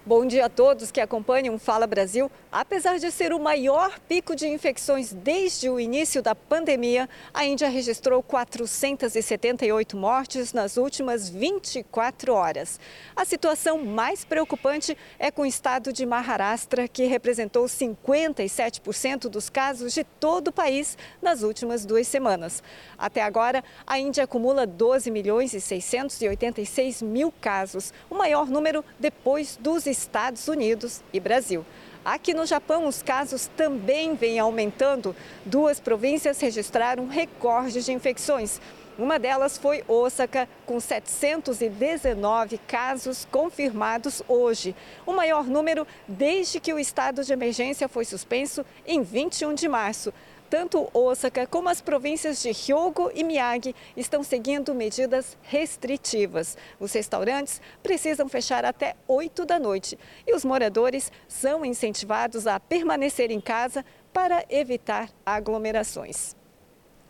Bom 0.06 0.26
dia 0.26 0.48
a 0.48 0.50
todos 0.50 0.92
que 0.92 1.00
acompanham 1.00 1.58
Fala 1.58 1.88
Brasil. 1.88 2.30
Apesar 2.52 3.00
de 3.00 3.10
ser 3.10 3.32
o 3.32 3.40
maior 3.40 3.98
pico 4.02 4.36
de 4.36 4.46
infecções 4.50 5.14
desde 5.14 5.70
o 5.70 5.80
início 5.80 6.22
da 6.22 6.36
pandemia, 6.36 7.10
a 7.34 7.46
Índia 7.46 7.70
registrou 7.70 8.22
478 8.22 9.96
mortes 9.96 10.52
nas 10.52 10.76
últimas 10.76 11.30
24 11.30 12.34
horas. 12.34 12.82
A 13.16 13.24
situação 13.24 13.86
mais 13.86 14.26
preocupante 14.26 14.98
é 15.18 15.32
com 15.32 15.44
o 15.44 15.46
estado 15.46 15.94
de 15.94 16.06
Maharashtra, 16.06 16.86
que 16.86 17.06
representou 17.06 17.64
57% 17.64 19.30
dos 19.30 19.50
casos 19.50 19.94
de 19.94 20.04
todo 20.04 20.50
o 20.50 20.54
país 20.54 20.98
nas 21.22 21.44
últimas 21.44 21.86
duas 21.86 22.10
semanas. 22.10 22.62
Até 22.98 23.22
agora, 23.22 23.64
a 23.88 23.98
Índia 23.98 24.26
acumula 24.26 24.68
12 24.68 25.10
milhões 25.10 25.54
e 25.54 25.62
686 25.62 27.02
mil 27.02 27.34
casos, 27.40 27.94
o 28.10 28.16
maior 28.16 28.48
número 28.48 28.84
depois 29.00 29.56
dos 29.56 29.93
Estados 29.94 30.48
Unidos 30.48 31.02
e 31.14 31.20
Brasil. 31.20 31.66
Aqui 32.04 32.34
no 32.34 32.46
Japão, 32.46 32.86
os 32.86 33.02
casos 33.02 33.50
também 33.56 34.14
vêm 34.14 34.38
aumentando. 34.38 35.16
Duas 35.46 35.80
províncias 35.80 36.42
registraram 36.42 37.08
recordes 37.08 37.86
de 37.86 37.94
infecções. 37.94 38.60
Uma 38.98 39.18
delas 39.18 39.58
foi 39.58 39.84
Osaka, 39.88 40.48
com 40.68 40.80
719 40.80 42.60
casos 42.68 43.26
confirmados 43.32 44.22
hoje, 44.28 44.76
o 45.04 45.14
maior 45.14 45.46
número 45.46 45.88
desde 46.08 46.60
que 46.60 46.72
o 46.72 46.78
estado 46.78 47.24
de 47.24 47.34
emergência 47.34 47.88
foi 47.88 48.06
suspenso 48.06 48.64
em 48.86 49.02
21 49.02 49.56
de 49.56 49.68
março. 49.68 50.14
Tanto 50.54 50.88
Osaka 50.94 51.48
como 51.48 51.68
as 51.68 51.82
províncias 51.82 52.40
de 52.40 52.50
Hyogo 52.50 53.10
e 53.16 53.24
Miyagi 53.24 53.76
estão 53.98 54.22
seguindo 54.22 54.76
medidas 54.76 55.36
restritivas. 55.42 56.56
Os 56.80 56.94
restaurantes 56.94 57.60
precisam 57.82 58.30
fechar 58.30 58.64
até 58.64 58.96
8 59.08 59.48
da 59.48 59.58
noite 59.58 59.98
e 60.28 60.36
os 60.36 60.46
moradores 60.46 61.12
são 61.28 61.66
incentivados 61.66 62.46
a 62.46 62.60
permanecer 62.60 63.32
em 63.32 63.42
casa 63.42 63.84
para 64.14 64.46
evitar 64.48 65.10
aglomerações. 65.26 66.36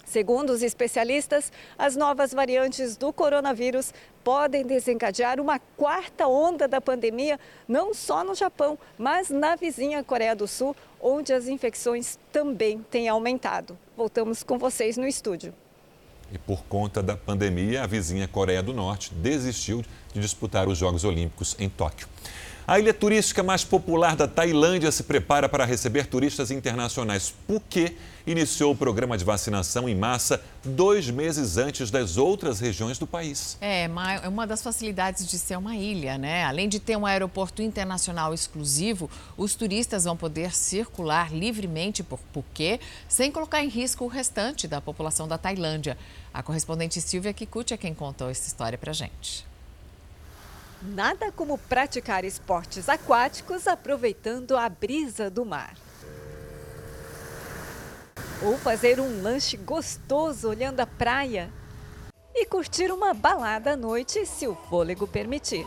Segundo 0.06 0.51
os 0.51 0.62
especialistas, 0.62 1.51
as 1.77 1.95
novas 1.95 2.34
variantes 2.34 2.95
do 2.97 3.12
coronavírus 3.12 3.93
podem 4.23 4.65
desencadear 4.65 5.39
uma 5.39 5.60
quarta 5.75 6.27
onda 6.27 6.67
da 6.67 6.79
pandemia, 6.79 7.39
não 7.67 7.93
só 7.93 8.23
no 8.23 8.36
Japão, 8.36 8.77
mas 8.97 9.29
na 9.29 9.56
vizinha 9.56 10.03
Coreia 10.03 10.36
do 10.36 10.47
Sul, 10.47 10.75
onde 11.04 11.34
as 11.34 11.48
infecções 11.48 12.18
também 12.32 12.82
têm 12.89 13.10
aumentado. 13.10 13.78
Voltamos 13.96 14.42
com 14.42 14.58
vocês 14.58 14.96
no 14.96 15.06
estúdio. 15.06 15.54
E 16.32 16.38
por 16.38 16.63
conta 16.63 17.04
da 17.04 17.18
pandemia, 17.18 17.84
a 17.84 17.88
vizinha 17.88 18.28
Coreia 18.28 18.63
do 18.63 18.74
Norte 18.74 19.13
desistiu 19.13 19.84
de 20.13 20.22
disputar 20.22 20.68
os 20.68 20.78
Jogos 20.78 21.04
Olímpicos 21.04 21.56
em 21.60 21.70
Tóquio. 21.70 22.08
A 22.65 22.80
ilha 22.80 22.93
turística 22.93 23.43
mais 23.43 23.65
popular 23.65 24.15
da 24.15 24.26
Tailândia 24.26 24.89
se 24.89 25.04
prepara 25.04 25.49
para 25.49 25.65
receber 25.65 26.08
turistas 26.08 26.49
internacionais. 26.49 27.34
Phuket 27.45 27.93
iniciou 28.26 28.71
o 28.71 28.76
programa 28.76 29.17
de 29.17 29.26
vacinação 29.26 29.89
em 29.89 29.93
massa 29.93 30.41
dois 30.63 31.10
meses 31.10 31.58
antes 31.58 31.91
das 31.91 32.15
outras 32.15 32.62
regiões 32.62 32.97
do 32.97 33.06
país. 33.06 33.58
É, 33.60 33.84
é 33.84 34.28
uma 34.30 34.47
das 34.47 34.63
facilidades 34.63 35.28
de 35.28 35.38
ser 35.38 35.58
uma 35.58 35.76
ilha, 35.76 36.17
né? 36.17 36.45
Além 36.45 36.69
de 36.69 36.80
ter 36.80 36.95
um 36.95 37.06
aeroporto 37.06 37.62
internacional 37.62 38.34
exclusivo, 38.34 39.12
os 39.36 39.56
turistas 39.56 40.06
vão 40.06 40.15
poder 40.15 40.56
circular 40.56 41.34
livremente 41.34 42.02
por 42.02 42.19
Phuket, 42.32 42.80
sem 43.10 43.30
colocar 43.30 43.62
em 43.62 43.67
risco 43.67 44.06
o 44.06 44.08
restante 44.08 44.69
da 44.69 44.80
população 44.80 45.28
da 45.28 45.38
Tailândia. 45.38 45.97
A 46.34 46.41
correspondente 46.41 47.02
Silvia 47.02 47.34
Kikuchi 47.34 47.73
é 47.73 47.78
quem 47.78 47.93
contou 47.93 48.30
essa 48.30 48.47
história 48.47 48.78
para 48.78 48.93
gente. 48.93 49.52
Nada 50.86 51.32
como 51.32 51.58
praticar 51.58 52.26
esportes 52.26 52.89
aquáticos 52.89 53.67
aproveitando 53.67 54.58
a 54.58 54.67
brisa 54.67 55.30
do 55.30 55.46
mar. 55.46 55.76
Ou 58.43 58.58
fazer 58.58 59.00
um 59.00 59.22
lanche 59.22 59.56
gostoso 59.56 60.50
olhando 60.50 60.82
a 60.82 60.86
praia. 60.86 61.50
E 62.36 62.46
curtir 62.46 62.91
uma 62.91 63.13
balada 63.13 63.72
à 63.72 63.78
noite, 63.78 64.26
se 64.26 64.46
o 64.46 64.56
fôlego 64.56 65.08
permitir. 65.08 65.65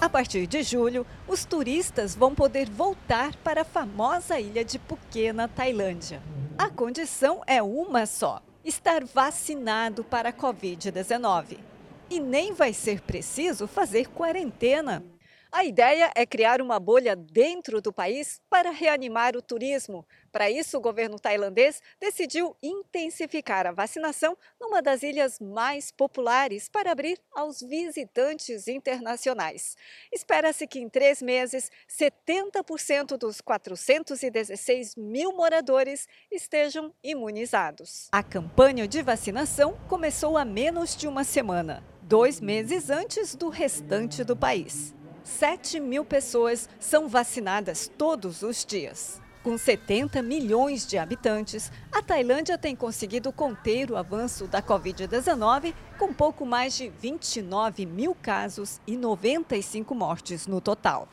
A 0.00 0.08
partir 0.08 0.46
de 0.46 0.62
julho, 0.62 1.04
os 1.26 1.44
turistas 1.44 2.14
vão 2.14 2.34
poder 2.34 2.70
voltar 2.70 3.36
para 3.36 3.60
a 3.60 3.64
famosa 3.64 4.40
ilha 4.40 4.64
de 4.64 4.78
Phuket, 4.78 5.34
na 5.34 5.46
Tailândia. 5.46 6.22
A 6.56 6.70
condição 6.70 7.42
é 7.46 7.62
uma 7.62 8.06
só: 8.06 8.40
estar 8.64 9.04
vacinado 9.04 10.02
para 10.02 10.30
a 10.30 10.32
Covid-19 10.32 11.67
e 12.10 12.20
nem 12.20 12.52
vai 12.52 12.72
ser 12.72 13.00
preciso 13.00 13.66
fazer 13.66 14.08
quarentena. 14.08 15.04
A 15.50 15.64
ideia 15.64 16.12
é 16.14 16.26
criar 16.26 16.60
uma 16.60 16.78
bolha 16.78 17.16
dentro 17.16 17.80
do 17.80 17.90
país 17.90 18.38
para 18.50 18.70
reanimar 18.70 19.34
o 19.34 19.40
turismo. 19.40 20.06
Para 20.30 20.50
isso, 20.50 20.76
o 20.76 20.80
governo 20.80 21.18
tailandês 21.18 21.80
decidiu 21.98 22.54
intensificar 22.62 23.66
a 23.66 23.72
vacinação 23.72 24.36
numa 24.60 24.82
das 24.82 25.02
ilhas 25.02 25.40
mais 25.40 25.90
populares 25.90 26.68
para 26.68 26.92
abrir 26.92 27.18
aos 27.32 27.60
visitantes 27.62 28.68
internacionais. 28.68 29.74
Espera-se 30.12 30.66
que 30.66 30.80
em 30.80 30.88
três 30.88 31.22
meses, 31.22 31.70
70% 31.88 33.16
dos 33.16 33.40
416 33.40 34.96
mil 34.96 35.32
moradores 35.32 36.06
estejam 36.30 36.92
imunizados. 37.02 38.08
A 38.12 38.22
campanha 38.22 38.86
de 38.86 39.00
vacinação 39.00 39.78
começou 39.88 40.36
há 40.36 40.44
menos 40.44 40.94
de 40.94 41.08
uma 41.08 41.24
semana, 41.24 41.82
dois 42.08 42.40
meses 42.40 42.88
antes 42.88 43.34
do 43.34 43.50
restante 43.50 44.24
do 44.24 44.34
país. 44.34 44.94
7 45.22 45.78
mil 45.78 46.06
pessoas 46.06 46.66
são 46.80 47.06
vacinadas 47.06 47.90
todos 47.98 48.40
os 48.40 48.64
dias. 48.64 49.20
Com 49.42 49.58
70 49.58 50.22
milhões 50.22 50.86
de 50.86 50.96
habitantes, 50.96 51.70
a 51.92 52.02
Tailândia 52.02 52.56
tem 52.56 52.74
conseguido 52.74 53.30
conter 53.30 53.90
o 53.90 53.96
avanço 53.96 54.46
da 54.46 54.62
Covid-19 54.62 55.74
com 55.98 56.14
pouco 56.14 56.46
mais 56.46 56.74
de 56.74 56.88
29 56.88 57.84
mil 57.84 58.14
casos 58.14 58.80
e 58.86 58.96
95 58.96 59.94
mortes 59.94 60.46
no 60.46 60.62
total. 60.62 61.06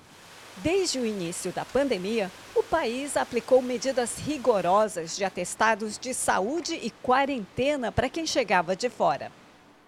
Desde 0.57 0.97
o 0.97 1.05
início 1.05 1.51
da 1.51 1.65
pandemia, 1.65 2.31
o 2.55 2.63
país 2.63 3.17
aplicou 3.17 3.61
medidas 3.61 4.17
rigorosas 4.17 5.17
de 5.17 5.25
atestados 5.25 5.99
de 5.99 6.13
saúde 6.13 6.79
e 6.81 6.89
quarentena 6.89 7.91
para 7.91 8.07
quem 8.07 8.25
chegava 8.25 8.77
de 8.77 8.89
fora. 8.89 9.29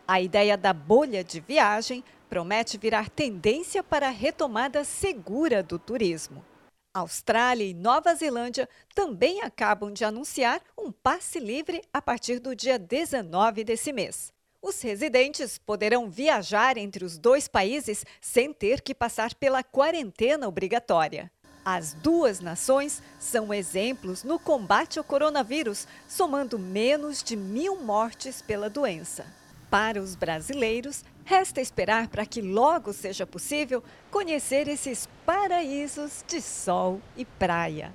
A 0.07 0.21
ideia 0.21 0.55
da 0.55 0.71
bolha 0.71 1.21
de 1.21 1.41
viagem 1.41 2.01
promete 2.29 2.77
virar 2.77 3.09
tendência 3.09 3.83
para 3.83 4.07
a 4.07 4.11
retomada 4.11 4.85
segura 4.85 5.61
do 5.61 5.77
turismo. 5.77 6.45
Austrália 6.93 7.65
e 7.65 7.73
Nova 7.73 8.15
Zelândia 8.15 8.69
também 8.95 9.41
acabam 9.41 9.91
de 9.91 10.05
anunciar 10.05 10.61
um 10.77 10.93
passe 10.93 11.41
livre 11.41 11.83
a 11.91 12.01
partir 12.01 12.39
do 12.39 12.55
dia 12.55 12.79
19 12.79 13.65
desse 13.65 13.91
mês. 13.91 14.31
Os 14.61 14.81
residentes 14.81 15.57
poderão 15.57 16.09
viajar 16.09 16.77
entre 16.77 17.03
os 17.03 17.17
dois 17.17 17.49
países 17.49 18.05
sem 18.21 18.53
ter 18.53 18.79
que 18.79 18.95
passar 18.95 19.35
pela 19.35 19.61
quarentena 19.61 20.47
obrigatória. 20.47 21.29
As 21.65 21.91
duas 21.91 22.39
nações 22.39 23.03
são 23.19 23.53
exemplos 23.53 24.23
no 24.23 24.39
combate 24.39 24.97
ao 24.97 25.03
coronavírus, 25.03 25.85
somando 26.07 26.57
menos 26.57 27.21
de 27.21 27.35
mil 27.35 27.75
mortes 27.81 28.41
pela 28.41 28.69
doença. 28.69 29.25
Para 29.69 30.01
os 30.01 30.15
brasileiros, 30.15 31.03
Resta 31.27 31.59
esperar 31.59 32.07
para 32.07 32.25
que 32.25 32.41
logo 32.41 32.93
seja 32.93 33.27
possível 33.27 33.83
conhecer 34.09 34.69
esses 34.69 35.09
paraísos 35.25 36.23
de 36.25 36.39
sol 36.39 37.01
e 37.17 37.25
praia. 37.25 37.91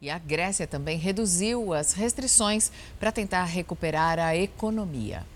E 0.00 0.08
a 0.08 0.16
Grécia 0.16 0.64
também 0.64 0.96
reduziu 0.96 1.74
as 1.74 1.92
restrições 1.92 2.70
para 3.00 3.10
tentar 3.10 3.42
recuperar 3.46 4.20
a 4.20 4.36
economia. 4.36 5.26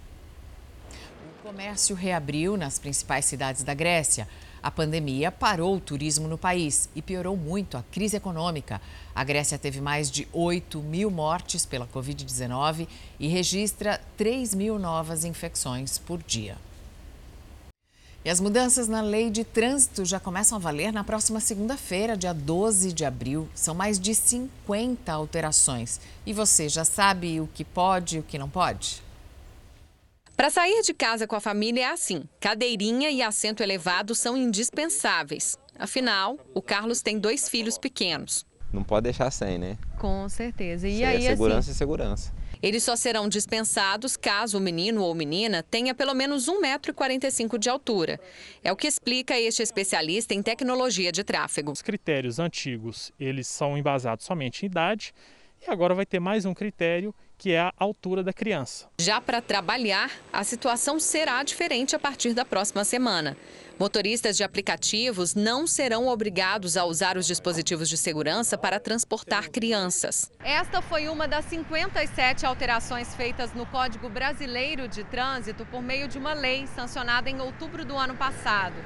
O 1.41 1.49
comércio 1.49 1.97
reabriu 1.97 2.57
nas 2.57 2.79
principais 2.79 3.25
cidades 3.25 3.65
da 3.65 3.75
Grécia. 3.75 4.29
A 4.63 4.71
pandemia 4.71 5.33
parou 5.33 5.75
o 5.75 5.81
turismo 5.81 6.29
no 6.29 6.39
país 6.39 6.89
e 6.95 7.03
piorou 7.03 7.37
muito 7.37 7.77
a 7.77 7.83
crise 7.91 8.17
econômica. 8.17 8.81
A 9.15 9.23
Grécia 9.23 9.59
teve 9.59 9.81
mais 9.81 10.11
de 10.11 10.27
8 10.33 10.81
mil 10.81 11.11
mortes 11.11 11.65
pela 11.65 11.87
Covid-19 11.87 12.89
e 13.21 13.29
registra 13.29 14.01
3 14.17 14.55
mil 14.55 14.79
novas 14.79 15.25
infecções 15.25 15.99
por 15.99 16.21
dia. 16.23 16.57
E 18.25 18.31
as 18.31 18.41
mudanças 18.41 18.89
na 18.89 19.03
lei 19.03 19.31
de 19.31 19.45
trânsito 19.45 20.05
já 20.05 20.19
começam 20.19 20.57
a 20.57 20.59
valer 20.59 20.93
na 20.93 21.05
próxima 21.05 21.41
segunda-feira, 21.41 22.17
dia 22.17 22.33
12 22.33 22.91
de 22.93 23.05
abril. 23.05 23.47
São 23.55 23.75
mais 23.75 24.01
de 24.01 24.15
50 24.15 25.13
alterações. 25.13 26.01
E 26.25 26.33
você 26.33 26.67
já 26.67 26.87
sabe 26.87 27.39
o 27.39 27.47
que 27.47 27.63
pode 27.63 28.17
e 28.17 28.21
o 28.21 28.23
que 28.23 28.39
não 28.39 28.49
pode? 28.49 29.03
Para 30.35 30.51
sair 30.51 30.83
de 30.83 30.95
casa 30.95 31.27
com 31.27 31.37
a 31.37 31.41
família 31.41 31.83
é 31.83 31.91
assim: 31.91 32.25
cadeirinha 32.41 33.11
e 33.11 33.23
assento 33.23 33.63
elevado 33.63 34.15
são 34.15 34.37
indispensáveis. 34.37 35.59
Afinal, 35.79 36.39
o 36.55 36.63
Carlos 36.63 37.03
tem 37.03 37.19
dois 37.19 37.47
filhos 37.49 37.77
pequenos. 37.77 38.45
Não 38.75 38.83
pode 38.83 39.05
deixar 39.05 39.31
sem, 39.31 39.57
né? 39.57 39.79
Com 39.99 40.29
certeza. 40.29 40.89
E 40.89 40.97
Isso 40.97 41.05
aí, 41.05 41.27
é 41.27 41.31
segurança 41.31 41.59
assim, 41.61 41.71
e 41.71 41.75
segurança. 41.75 42.33
Eles 42.63 42.83
só 42.83 42.97
serão 42.97 43.29
dispensados 43.29 44.17
caso 44.17 44.59
o 44.59 44.61
menino 44.61 45.03
ou 45.03 45.15
menina 45.15 45.63
tenha 45.63 45.95
pelo 45.95 46.15
menos 46.15 46.47
1,45m 46.49 47.59
de 47.59 47.69
altura. 47.69 48.19
É 48.63 48.73
o 48.73 48.77
que 48.77 48.87
explica 48.87 49.39
este 49.39 49.63
especialista 49.63 50.35
em 50.35 50.43
tecnologia 50.43 51.13
de 51.13 51.23
tráfego. 51.23 51.71
Os 51.71 51.83
critérios 51.83 52.39
antigos, 52.39 53.13
eles 53.21 53.47
são 53.47 53.77
embasados 53.77 54.25
somente 54.25 54.65
em 54.65 54.67
idade 54.67 55.15
e 55.67 55.71
agora 55.71 55.95
vai 55.95 56.07
ter 56.07 56.21
mais 56.21 56.45
um 56.45 56.55
critério 56.55 57.15
que 57.37 57.53
é 57.53 57.61
a 57.61 57.73
altura 57.77 58.23
da 58.23 58.33
criança. 58.33 58.89
Já 58.99 59.21
para 59.21 59.41
trabalhar, 59.43 60.11
a 60.33 60.43
situação 60.45 60.99
será 60.99 61.43
diferente 61.43 61.95
a 61.95 61.99
partir 61.99 62.33
da 62.33 62.45
próxima 62.45 62.85
semana. 62.85 63.37
Motoristas 63.77 64.37
de 64.37 64.45
aplicativos 64.45 65.35
não 65.35 65.67
serão 65.67 66.07
obrigados 66.07 66.77
a 66.77 66.85
usar 66.85 67.17
os 67.17 67.27
dispositivos 67.27 67.89
de 67.89 67.97
segurança 67.97 68.57
para 68.57 68.79
transportar 68.79 69.51
crianças. 69.51 70.31
Esta 70.45 70.81
foi 70.81 71.09
uma 71.09 71.27
das 71.27 71.45
57 71.47 72.47
alterações 72.47 73.13
feitas 73.17 73.53
no 73.53 73.67
Código 73.67 74.09
Brasileiro 74.09 74.87
de 74.87 75.03
Trânsito 75.03 75.67
por 75.67 75.83
meio 75.83 76.07
de 76.07 76.19
uma 76.19 76.35
lei 76.35 76.69
sancionada 76.69 77.29
em 77.29 77.41
outubro 77.41 77.85
do 77.85 77.97
ano 77.97 78.15
passado. 78.15 78.77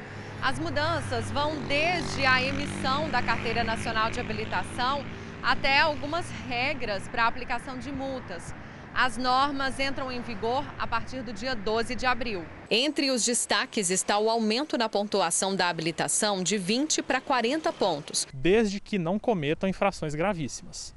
As 0.40 0.58
mudanças 0.58 1.30
vão 1.32 1.54
desde 1.66 2.24
a 2.24 2.42
emissão 2.42 3.10
da 3.10 3.22
Carteira 3.22 3.62
Nacional 3.62 4.10
de 4.10 4.20
Habilitação 4.20 5.04
até 5.42 5.80
algumas 5.80 6.24
regras 6.48 7.06
para 7.08 7.24
a 7.24 7.26
aplicação 7.26 7.78
de 7.78 7.92
multas. 7.92 8.54
As 9.00 9.16
normas 9.16 9.78
entram 9.78 10.10
em 10.10 10.20
vigor 10.20 10.64
a 10.76 10.84
partir 10.84 11.22
do 11.22 11.32
dia 11.32 11.54
12 11.54 11.94
de 11.94 12.04
abril. 12.04 12.44
Entre 12.68 13.12
os 13.12 13.24
destaques 13.24 13.90
está 13.90 14.18
o 14.18 14.28
aumento 14.28 14.76
na 14.76 14.88
pontuação 14.88 15.54
da 15.54 15.68
habilitação 15.68 16.42
de 16.42 16.58
20 16.58 17.04
para 17.04 17.20
40 17.20 17.72
pontos. 17.74 18.26
Desde 18.34 18.80
que 18.80 18.98
não 18.98 19.16
cometam 19.16 19.68
infrações 19.68 20.16
gravíssimas. 20.16 20.92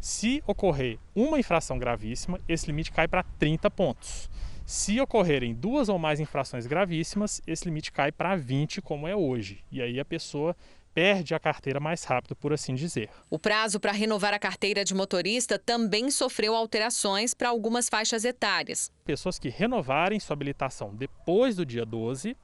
Se 0.00 0.42
ocorrer 0.46 0.98
uma 1.14 1.38
infração 1.38 1.78
gravíssima, 1.78 2.40
esse 2.48 2.66
limite 2.68 2.90
cai 2.90 3.06
para 3.06 3.22
30 3.22 3.70
pontos. 3.70 4.30
Se 4.64 4.98
ocorrerem 4.98 5.52
duas 5.52 5.90
ou 5.90 5.98
mais 5.98 6.20
infrações 6.20 6.66
gravíssimas, 6.66 7.42
esse 7.46 7.66
limite 7.66 7.92
cai 7.92 8.10
para 8.10 8.34
20, 8.34 8.80
como 8.80 9.06
é 9.06 9.14
hoje. 9.14 9.62
E 9.70 9.82
aí 9.82 10.00
a 10.00 10.06
pessoa 10.06 10.56
perde 10.94 11.34
a 11.34 11.40
carteira 11.40 11.80
mais 11.80 12.04
rápido, 12.04 12.36
por 12.36 12.52
assim 12.52 12.74
dizer. 12.74 13.08
O 13.30 13.38
prazo 13.38 13.80
para 13.80 13.92
renovar 13.92 14.34
a 14.34 14.38
carteira 14.38 14.84
de 14.84 14.94
motorista 14.94 15.58
também 15.58 16.10
sofreu 16.10 16.54
alterações 16.54 17.34
para 17.34 17.48
algumas 17.48 17.88
faixas 17.88 18.24
etárias. 18.24 18.90
Pessoas 19.04 19.38
que 19.38 19.48
renovarem 19.48 20.20
sua 20.20 20.34
habilitação 20.34 20.94
depois 20.94 21.56
do 21.56 21.64
dia 21.64 21.84
12 21.84 22.36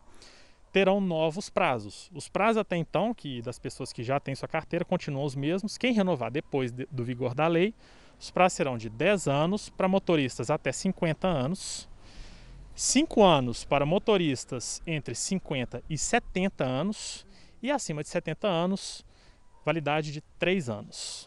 terão 0.73 1.01
novos 1.01 1.49
prazos. 1.49 2.11
Os 2.15 2.29
prazos 2.29 2.59
até 2.59 2.77
então, 2.77 3.15
que 3.15 3.41
das 3.43 3.59
pessoas 3.59 3.93
que 3.93 4.03
já 4.03 4.21
têm 4.21 4.35
sua 4.35 4.49
carteira, 4.49 4.85
continuam 4.85 5.25
os 5.25 5.35
mesmos. 5.35 5.79
Quem 5.79 5.93
renovar 5.93 6.31
depois 6.31 6.71
do 6.73 7.05
vigor 7.05 7.35
da 7.35 7.47
lei, 7.47 7.75
os 8.21 8.31
prazos 8.31 8.57
serão 8.57 8.77
de 8.77 8.89
10 8.89 9.29
anos 9.29 9.69
para 9.71 9.89
motoristas 9.89 10.51
até 10.51 10.73
50 10.73 11.27
anos, 11.27 11.89
5 12.75 13.23
anos 13.23 13.65
para 13.65 13.87
motoristas 13.87 14.83
entre 14.87 15.15
50 15.15 15.83
e 15.89 15.97
70 15.97 16.65
anos 16.65 17.27
e 17.63 17.71
acima 17.71 18.03
de 18.03 18.09
70 18.09 18.47
anos, 18.47 19.05
validade 19.65 20.13
de 20.13 20.21
3 20.39 20.69
anos. 20.69 21.27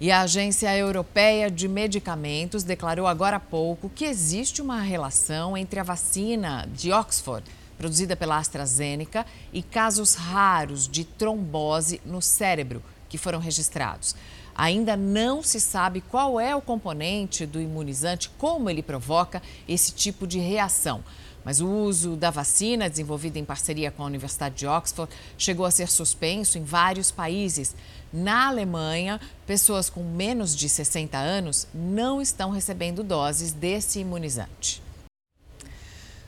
E 0.00 0.12
a 0.12 0.20
Agência 0.20 0.76
Europeia 0.76 1.50
de 1.50 1.66
Medicamentos 1.66 2.62
declarou 2.62 3.06
agora 3.06 3.36
há 3.36 3.40
pouco 3.40 3.88
que 3.88 4.04
existe 4.04 4.62
uma 4.62 4.80
relação 4.80 5.56
entre 5.56 5.80
a 5.80 5.82
vacina 5.82 6.68
de 6.72 6.92
Oxford, 6.92 7.44
produzida 7.76 8.14
pela 8.14 8.38
AstraZeneca, 8.38 9.26
e 9.52 9.60
casos 9.60 10.14
raros 10.14 10.86
de 10.86 11.04
trombose 11.04 12.00
no 12.04 12.22
cérebro 12.22 12.80
que 13.08 13.18
foram 13.18 13.40
registrados. 13.40 14.14
Ainda 14.54 14.96
não 14.96 15.42
se 15.42 15.60
sabe 15.60 16.00
qual 16.00 16.38
é 16.38 16.54
o 16.54 16.60
componente 16.60 17.46
do 17.46 17.60
imunizante, 17.60 18.30
como 18.38 18.68
ele 18.68 18.82
provoca 18.82 19.42
esse 19.68 19.92
tipo 19.92 20.26
de 20.26 20.38
reação. 20.38 21.02
Mas 21.48 21.62
o 21.62 21.66
uso 21.66 22.14
da 22.14 22.30
vacina, 22.30 22.90
desenvolvida 22.90 23.38
em 23.38 23.44
parceria 23.44 23.90
com 23.90 24.02
a 24.02 24.06
Universidade 24.06 24.54
de 24.54 24.66
Oxford, 24.66 25.10
chegou 25.38 25.64
a 25.64 25.70
ser 25.70 25.88
suspenso 25.88 26.58
em 26.58 26.62
vários 26.62 27.10
países. 27.10 27.74
Na 28.12 28.48
Alemanha, 28.48 29.18
pessoas 29.46 29.88
com 29.88 30.04
menos 30.04 30.54
de 30.54 30.68
60 30.68 31.16
anos 31.16 31.66
não 31.72 32.20
estão 32.20 32.50
recebendo 32.50 33.02
doses 33.02 33.54
desse 33.54 33.98
imunizante. 33.98 34.82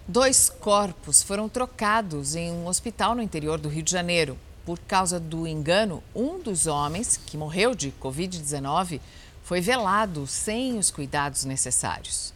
Dois 0.09 0.49
corpos 0.49 1.23
foram 1.23 1.51
trocados 1.51 2.35
em 2.35 2.51
um 2.51 2.67
hospital 2.67 3.15
no 3.15 3.21
interior 3.21 3.59
do 3.59 3.69
Rio 3.69 3.83
de 3.83 3.93
Janeiro. 3.93 4.39
Por 4.65 4.79
causa 4.79 5.21
do 5.21 5.47
engano, 5.47 6.03
um 6.15 6.41
dos 6.41 6.67
homens, 6.67 7.19
que 7.19 7.37
morreu 7.37 7.75
de 7.75 7.93
Covid-19, 8.01 8.99
foi 9.43 9.61
velado 9.61 10.27
sem 10.27 10.79
os 10.79 10.91
cuidados 10.91 11.45
necessários. 11.45 12.33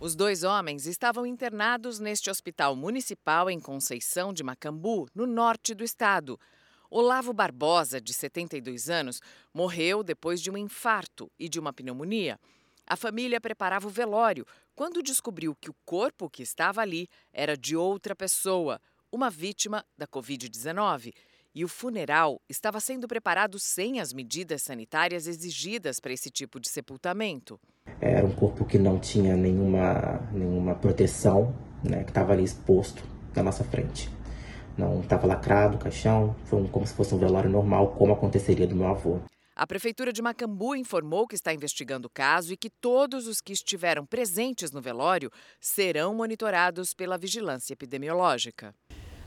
Os 0.00 0.14
dois 0.14 0.44
homens 0.44 0.86
estavam 0.86 1.26
internados 1.26 1.98
neste 1.98 2.30
hospital 2.30 2.76
municipal 2.76 3.50
em 3.50 3.58
Conceição 3.58 4.32
de 4.32 4.44
Macambu, 4.44 5.08
no 5.12 5.26
norte 5.26 5.74
do 5.74 5.82
estado. 5.82 6.38
Olavo 6.88 7.32
Barbosa, 7.32 8.00
de 8.00 8.14
72 8.14 8.88
anos, 8.88 9.20
morreu 9.52 10.04
depois 10.04 10.40
de 10.40 10.52
um 10.52 10.56
infarto 10.56 11.28
e 11.36 11.48
de 11.48 11.58
uma 11.58 11.72
pneumonia. 11.72 12.38
A 12.86 12.94
família 12.94 13.40
preparava 13.40 13.88
o 13.88 13.90
velório 13.90 14.46
quando 14.72 15.02
descobriu 15.02 15.56
que 15.60 15.68
o 15.68 15.74
corpo 15.84 16.30
que 16.30 16.44
estava 16.44 16.80
ali 16.80 17.08
era 17.32 17.56
de 17.56 17.74
outra 17.76 18.14
pessoa, 18.14 18.80
uma 19.10 19.28
vítima 19.28 19.84
da 19.96 20.06
Covid-19. 20.06 21.12
E 21.58 21.64
o 21.64 21.68
funeral 21.68 22.40
estava 22.48 22.78
sendo 22.78 23.08
preparado 23.08 23.58
sem 23.58 23.98
as 23.98 24.12
medidas 24.12 24.62
sanitárias 24.62 25.26
exigidas 25.26 25.98
para 25.98 26.12
esse 26.12 26.30
tipo 26.30 26.60
de 26.60 26.68
sepultamento. 26.68 27.58
Era 28.00 28.24
um 28.24 28.30
corpo 28.30 28.64
que 28.64 28.78
não 28.78 29.00
tinha 29.00 29.36
nenhuma, 29.36 30.20
nenhuma 30.30 30.76
proteção, 30.76 31.52
né, 31.82 32.04
que 32.04 32.10
estava 32.12 32.32
ali 32.32 32.44
exposto 32.44 33.02
na 33.34 33.42
nossa 33.42 33.64
frente. 33.64 34.08
Não 34.76 35.00
estava 35.00 35.26
lacrado 35.26 35.74
o 35.74 35.80
caixão, 35.80 36.36
foi 36.44 36.60
um, 36.60 36.68
como 36.68 36.86
se 36.86 36.94
fosse 36.94 37.12
um 37.12 37.18
velório 37.18 37.50
normal, 37.50 37.88
como 37.98 38.12
aconteceria 38.12 38.68
do 38.68 38.76
meu 38.76 38.86
avô. 38.86 39.18
A 39.56 39.66
Prefeitura 39.66 40.12
de 40.12 40.22
Macambu 40.22 40.76
informou 40.76 41.26
que 41.26 41.34
está 41.34 41.52
investigando 41.52 42.06
o 42.06 42.10
caso 42.10 42.52
e 42.52 42.56
que 42.56 42.70
todos 42.70 43.26
os 43.26 43.40
que 43.40 43.52
estiveram 43.52 44.06
presentes 44.06 44.70
no 44.70 44.80
velório 44.80 45.28
serão 45.60 46.14
monitorados 46.14 46.94
pela 46.94 47.18
vigilância 47.18 47.72
epidemiológica. 47.72 48.72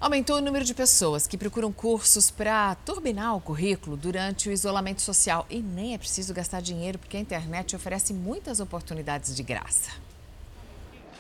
Aumentou 0.02 0.38
o 0.38 0.42
número 0.42 0.66
de 0.66 0.74
pessoas 0.74 1.28
que 1.28 1.38
procuram 1.38 1.72
cursos 1.72 2.32
para 2.32 2.74
turbinar 2.74 3.36
o 3.36 3.40
currículo 3.40 3.96
durante 3.96 4.50
o 4.50 4.52
isolamento 4.52 5.00
social. 5.00 5.46
E 5.48 5.60
nem 5.60 5.94
é 5.94 5.98
preciso 6.00 6.34
gastar 6.34 6.60
dinheiro, 6.60 6.98
porque 6.98 7.18
a 7.18 7.20
internet 7.20 7.76
oferece 7.76 8.12
muitas 8.12 8.60
oportunidades 8.60 9.36
de 9.36 9.44
graça. 9.44 9.92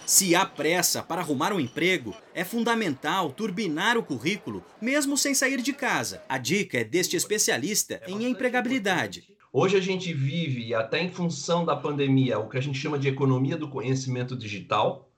Se 0.04 0.34
há 0.34 0.48
pressa 0.48 1.04
para 1.04 1.22
arrumar 1.22 1.54
um 1.54 1.60
emprego, 1.60 2.15
é 2.34 2.44
fundamental 2.44 3.32
turbinar 3.32 4.00
o 4.00 4.04
currículo, 4.04 4.65
mesmo 4.82 5.15
sem 5.15 5.36
sair 5.36 5.62
de 5.62 5.74
casa. 5.74 6.24
A 6.28 6.39
dica 6.39 6.80
é 6.80 6.84
deste 6.84 7.15
especialista 7.15 8.02
em 8.08 8.26
empregabilidade. 8.26 9.28
Hoje 9.54 9.78
a 9.78 9.82
gente 9.82 10.12
vive, 10.12 10.74
até 10.74 11.00
em 11.04 11.12
função 11.12 11.63
da 11.63 11.76
pandemia, 11.76 12.39
o 12.39 12.50
que 12.50 12.58
a 12.58 12.62
gente 12.62 12.80
chama 12.80 12.98
de 12.98 13.08
economia 13.08 13.56
do 13.56 13.70
conhecimento 13.70 14.36
digital. 14.36 15.11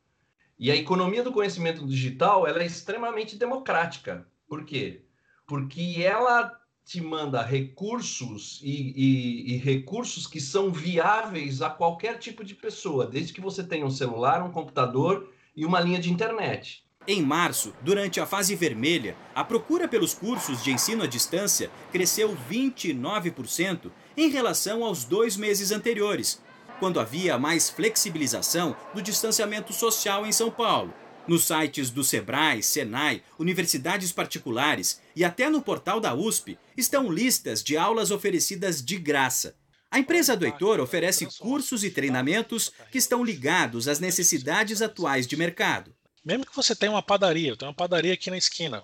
E 0.64 0.72
a 0.72 0.78
economia 0.78 1.22
do 1.22 1.34
conhecimento 1.34 1.86
digital 1.86 2.48
ela 2.48 2.64
é 2.64 2.66
extremamente 2.66 3.36
democrática. 3.36 4.26
Por 4.48 4.64
quê? 4.64 5.02
Porque 5.46 6.02
ela 6.02 6.58
te 6.86 7.02
manda 7.02 7.42
recursos 7.42 8.62
e, 8.64 8.94
e, 8.96 9.56
e, 9.56 9.58
recursos 9.58 10.26
que 10.26 10.40
são 10.40 10.72
viáveis 10.72 11.62
a 11.62 11.70
qualquer 11.70 12.18
tipo 12.18 12.46
de 12.46 12.56
pessoa, 12.56 13.06
desde 13.06 13.34
que 13.34 13.42
você 13.42 13.62
tenha 13.62 13.86
um 13.86 13.92
celular, 13.92 14.42
um 14.42 14.54
computador 14.54 15.30
e 15.54 15.66
uma 15.66 15.82
linha 15.82 16.00
de 16.00 16.10
internet. 16.10 16.86
Em 17.06 17.22
março, 17.22 17.74
durante 17.82 18.22
a 18.22 18.26
fase 18.26 18.56
vermelha, 18.56 19.18
a 19.36 19.44
procura 19.44 19.86
pelos 19.86 20.14
cursos 20.14 20.64
de 20.64 20.72
ensino 20.72 21.04
à 21.04 21.08
distância 21.08 21.70
cresceu 21.92 22.38
29% 22.50 23.92
em 24.16 24.30
relação 24.30 24.86
aos 24.86 25.04
dois 25.04 25.36
meses 25.36 25.74
anteriores, 25.74 26.42
quando 26.84 27.00
havia 27.00 27.40
mais 27.40 27.70
flexibilização 27.70 28.76
do 28.94 29.02
distanciamento 29.02 29.72
social 29.72 30.26
em 30.26 30.34
São 30.34 30.52
Paulo. 30.52 30.94
Nos 31.26 31.46
sites 31.46 31.90
do 31.90 32.04
Sebrae, 32.04 32.62
Senai, 32.62 33.24
universidades 33.40 34.12
particulares 34.12 35.00
e 35.16 35.24
até 35.24 35.50
no 35.50 35.62
portal 35.62 36.02
da 36.02 36.14
USP 36.14 36.60
estão 36.76 37.10
listas 37.10 37.64
de 37.64 37.78
aulas 37.78 38.12
oferecidas 38.12 38.84
de 38.84 38.98
graça. 38.98 39.56
A 39.90 39.98
empresa 39.98 40.36
do 40.36 40.46
Heitor 40.46 40.82
oferece 40.82 41.26
cursos 41.40 41.86
e 41.86 41.90
treinamentos 41.90 42.74
que 42.92 42.98
estão 42.98 43.24
ligados 43.24 43.88
às 43.88 44.02
necessidades 44.02 44.82
atuais 44.82 45.26
de 45.26 45.38
mercado. 45.38 45.96
Mesmo 46.22 46.46
que 46.46 46.54
você 46.54 46.76
tenha 46.76 46.92
uma 46.92 47.02
padaria, 47.02 47.56
tenho 47.56 47.72
uma 47.72 47.78
padaria 47.78 48.14
aqui 48.14 48.30
na 48.30 48.38
esquina. 48.38 48.84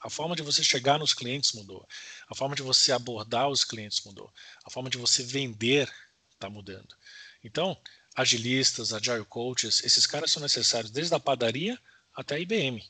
A 0.00 0.10
forma 0.10 0.34
de 0.34 0.42
você 0.42 0.64
chegar 0.64 0.98
nos 0.98 1.14
clientes 1.14 1.52
mudou. 1.52 1.86
A 2.28 2.34
forma 2.34 2.56
de 2.56 2.62
você 2.64 2.90
abordar 2.90 3.48
os 3.48 3.62
clientes 3.62 4.02
mudou. 4.04 4.32
A 4.64 4.70
forma 4.70 4.90
de 4.90 4.98
você 4.98 5.22
vender 5.22 5.88
está 6.36 6.50
mudando. 6.50 6.94
Então, 7.46 7.76
agilistas, 8.14 8.92
agile 8.92 9.24
coaches, 9.24 9.82
esses 9.84 10.06
caras 10.06 10.30
são 10.30 10.42
necessários 10.42 10.90
desde 10.90 11.14
a 11.14 11.20
padaria 11.20 11.78
até 12.14 12.34
a 12.34 12.38
IBM. 12.38 12.82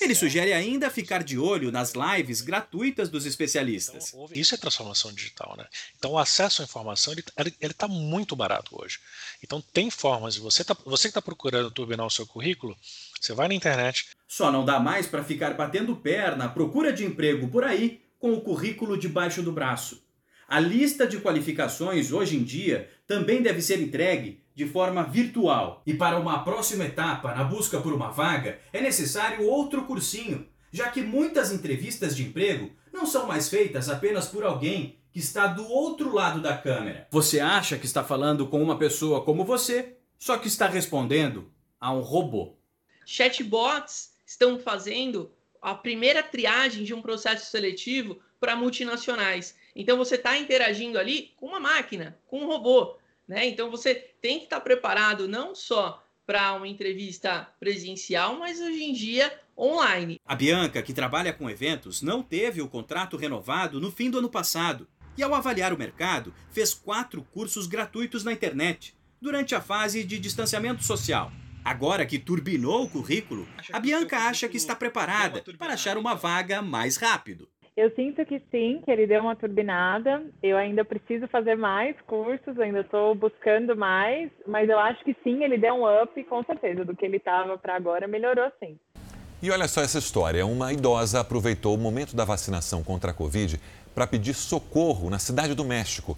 Ele 0.00 0.14
sugere 0.14 0.52
ainda 0.52 0.90
ficar 0.90 1.22
de 1.22 1.38
olho 1.38 1.70
nas 1.70 1.92
lives 1.92 2.40
gratuitas 2.40 3.08
dos 3.08 3.26
especialistas. 3.26 4.08
Então, 4.08 4.28
isso 4.34 4.54
é 4.54 4.58
transformação 4.58 5.12
digital, 5.12 5.54
né? 5.56 5.66
Então 5.98 6.12
o 6.12 6.18
acesso 6.18 6.62
à 6.62 6.64
informação 6.64 7.12
ele 7.12 7.22
está 7.60 7.86
muito 7.86 8.34
barato 8.34 8.80
hoje. 8.80 8.98
Então 9.42 9.60
tem 9.60 9.90
formas 9.90 10.34
de 10.34 10.40
você 10.40 10.64
tá, 10.64 10.74
você 10.84 11.02
que 11.02 11.08
está 11.08 11.22
procurando 11.22 11.70
turbinar 11.70 12.06
o 12.06 12.10
seu 12.10 12.26
currículo, 12.26 12.76
você 13.20 13.34
vai 13.34 13.48
na 13.48 13.54
internet. 13.54 14.06
Só 14.26 14.50
não 14.50 14.64
dá 14.64 14.80
mais 14.80 15.06
para 15.06 15.22
ficar 15.22 15.54
batendo 15.54 15.94
perna 15.94 16.48
procura 16.48 16.92
de 16.92 17.04
emprego 17.04 17.48
por 17.48 17.62
aí 17.62 18.00
com 18.18 18.32
o 18.32 18.40
currículo 18.40 18.96
debaixo 18.96 19.42
do 19.42 19.52
braço. 19.52 20.02
A 20.52 20.60
lista 20.60 21.06
de 21.06 21.18
qualificações 21.18 22.12
hoje 22.12 22.36
em 22.36 22.44
dia 22.44 22.90
também 23.06 23.40
deve 23.40 23.62
ser 23.62 23.80
entregue 23.80 24.44
de 24.54 24.66
forma 24.66 25.02
virtual. 25.02 25.82
E 25.86 25.94
para 25.94 26.18
uma 26.18 26.44
próxima 26.44 26.84
etapa 26.84 27.34
na 27.34 27.42
busca 27.42 27.80
por 27.80 27.94
uma 27.94 28.10
vaga, 28.10 28.58
é 28.70 28.78
necessário 28.78 29.48
outro 29.48 29.86
cursinho, 29.86 30.46
já 30.70 30.90
que 30.90 31.00
muitas 31.00 31.50
entrevistas 31.50 32.14
de 32.14 32.24
emprego 32.24 32.70
não 32.92 33.06
são 33.06 33.26
mais 33.26 33.48
feitas 33.48 33.88
apenas 33.88 34.26
por 34.26 34.44
alguém 34.44 34.98
que 35.10 35.20
está 35.20 35.46
do 35.46 35.66
outro 35.66 36.14
lado 36.14 36.42
da 36.42 36.54
câmera. 36.54 37.08
Você 37.10 37.40
acha 37.40 37.78
que 37.78 37.86
está 37.86 38.04
falando 38.04 38.46
com 38.46 38.62
uma 38.62 38.76
pessoa 38.76 39.24
como 39.24 39.46
você, 39.46 39.96
só 40.18 40.36
que 40.36 40.48
está 40.48 40.66
respondendo 40.66 41.50
a 41.80 41.90
um 41.94 42.02
robô. 42.02 42.58
Chatbots 43.06 44.12
estão 44.26 44.58
fazendo 44.58 45.32
a 45.62 45.74
primeira 45.74 46.22
triagem 46.22 46.84
de 46.84 46.92
um 46.92 47.00
processo 47.00 47.50
seletivo 47.50 48.18
para 48.38 48.54
multinacionais. 48.54 49.61
Então 49.74 49.96
você 49.96 50.16
está 50.16 50.36
interagindo 50.36 50.98
ali 50.98 51.32
com 51.36 51.46
uma 51.46 51.60
máquina, 51.60 52.18
com 52.26 52.40
um 52.40 52.46
robô. 52.46 52.96
Né? 53.26 53.46
Então 53.46 53.70
você 53.70 53.94
tem 53.94 54.38
que 54.38 54.44
estar 54.44 54.60
preparado 54.60 55.26
não 55.26 55.54
só 55.54 56.02
para 56.26 56.52
uma 56.54 56.68
entrevista 56.68 57.48
presencial, 57.58 58.38
mas 58.38 58.60
hoje 58.60 58.84
em 58.84 58.92
dia 58.92 59.32
online. 59.56 60.20
A 60.24 60.34
Bianca, 60.34 60.82
que 60.82 60.92
trabalha 60.92 61.32
com 61.32 61.50
eventos, 61.50 62.02
não 62.02 62.22
teve 62.22 62.62
o 62.62 62.68
contrato 62.68 63.16
renovado 63.16 63.80
no 63.80 63.90
fim 63.90 64.10
do 64.10 64.18
ano 64.18 64.28
passado. 64.28 64.88
E 65.16 65.22
ao 65.22 65.34
avaliar 65.34 65.72
o 65.74 65.78
mercado, 65.78 66.32
fez 66.50 66.72
quatro 66.72 67.22
cursos 67.22 67.66
gratuitos 67.66 68.24
na 68.24 68.32
internet, 68.32 68.96
durante 69.20 69.54
a 69.54 69.60
fase 69.60 70.04
de 70.04 70.18
distanciamento 70.18 70.82
social. 70.82 71.30
Agora 71.64 72.04
que 72.06 72.18
turbinou 72.18 72.84
o 72.84 72.88
currículo, 72.88 73.46
a 73.72 73.78
Bianca 73.78 74.18
acha 74.18 74.48
que 74.48 74.56
está 74.56 74.74
preparada 74.74 75.44
para 75.58 75.74
achar 75.74 75.96
uma 75.96 76.14
vaga 76.14 76.60
mais 76.60 76.96
rápido. 76.96 77.48
Eu 77.74 77.90
sinto 77.94 78.24
que 78.26 78.38
sim, 78.50 78.82
que 78.84 78.90
ele 78.90 79.06
deu 79.06 79.22
uma 79.22 79.34
turbinada. 79.34 80.22
Eu 80.42 80.58
ainda 80.58 80.84
preciso 80.84 81.26
fazer 81.28 81.56
mais 81.56 81.96
cursos, 82.06 82.58
ainda 82.60 82.80
estou 82.80 83.14
buscando 83.14 83.74
mais, 83.74 84.30
mas 84.46 84.68
eu 84.68 84.78
acho 84.78 85.02
que 85.02 85.16
sim, 85.24 85.42
ele 85.42 85.56
deu 85.56 85.74
um 85.74 86.02
up, 86.02 86.22
com 86.24 86.44
certeza, 86.44 86.84
do 86.84 86.94
que 86.94 87.06
ele 87.06 87.16
estava 87.16 87.56
para 87.56 87.74
agora, 87.74 88.06
melhorou 88.06 88.52
sim. 88.60 88.78
E 89.42 89.50
olha 89.50 89.66
só 89.66 89.80
essa 89.80 89.98
história: 89.98 90.44
uma 90.44 90.70
idosa 90.70 91.20
aproveitou 91.20 91.74
o 91.74 91.78
momento 91.78 92.14
da 92.14 92.26
vacinação 92.26 92.82
contra 92.82 93.10
a 93.10 93.14
Covid 93.14 93.58
para 93.94 94.06
pedir 94.06 94.34
socorro 94.34 95.08
na 95.08 95.18
cidade 95.18 95.54
do 95.54 95.64
México. 95.64 96.16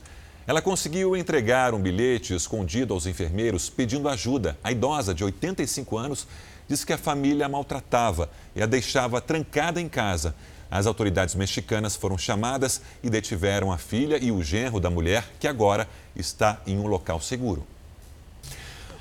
Ela 0.49 0.61
conseguiu 0.61 1.17
entregar 1.17 1.73
um 1.73 1.81
bilhete 1.81 2.35
escondido 2.35 2.93
aos 2.93 3.07
enfermeiros 3.07 3.71
pedindo 3.71 4.09
ajuda. 4.09 4.59
A 4.63 4.73
idosa, 4.73 5.15
de 5.15 5.23
85 5.23 5.97
anos, 5.97 6.27
disse 6.69 6.85
que 6.85 6.93
a 6.93 6.99
família 6.99 7.47
a 7.47 7.49
maltratava 7.49 8.29
e 8.57 8.63
a 8.63 8.67
deixava 8.67 9.21
trancada 9.21 9.81
em 9.81 9.89
casa. 9.89 10.35
As 10.71 10.87
autoridades 10.87 11.35
mexicanas 11.35 11.97
foram 11.97 12.19
chamadas 12.19 12.81
e 13.03 13.11
detiveram 13.11 13.71
a 13.71 13.79
filha 13.79 14.19
e 14.23 14.31
o 14.33 14.43
genro 14.43 14.81
da 14.81 14.91
mulher, 14.91 15.25
que 15.39 15.47
agora 15.47 15.89
está 16.17 16.61
em 16.67 16.79
um 16.79 16.87
local 16.87 17.21
seguro. 17.21 17.67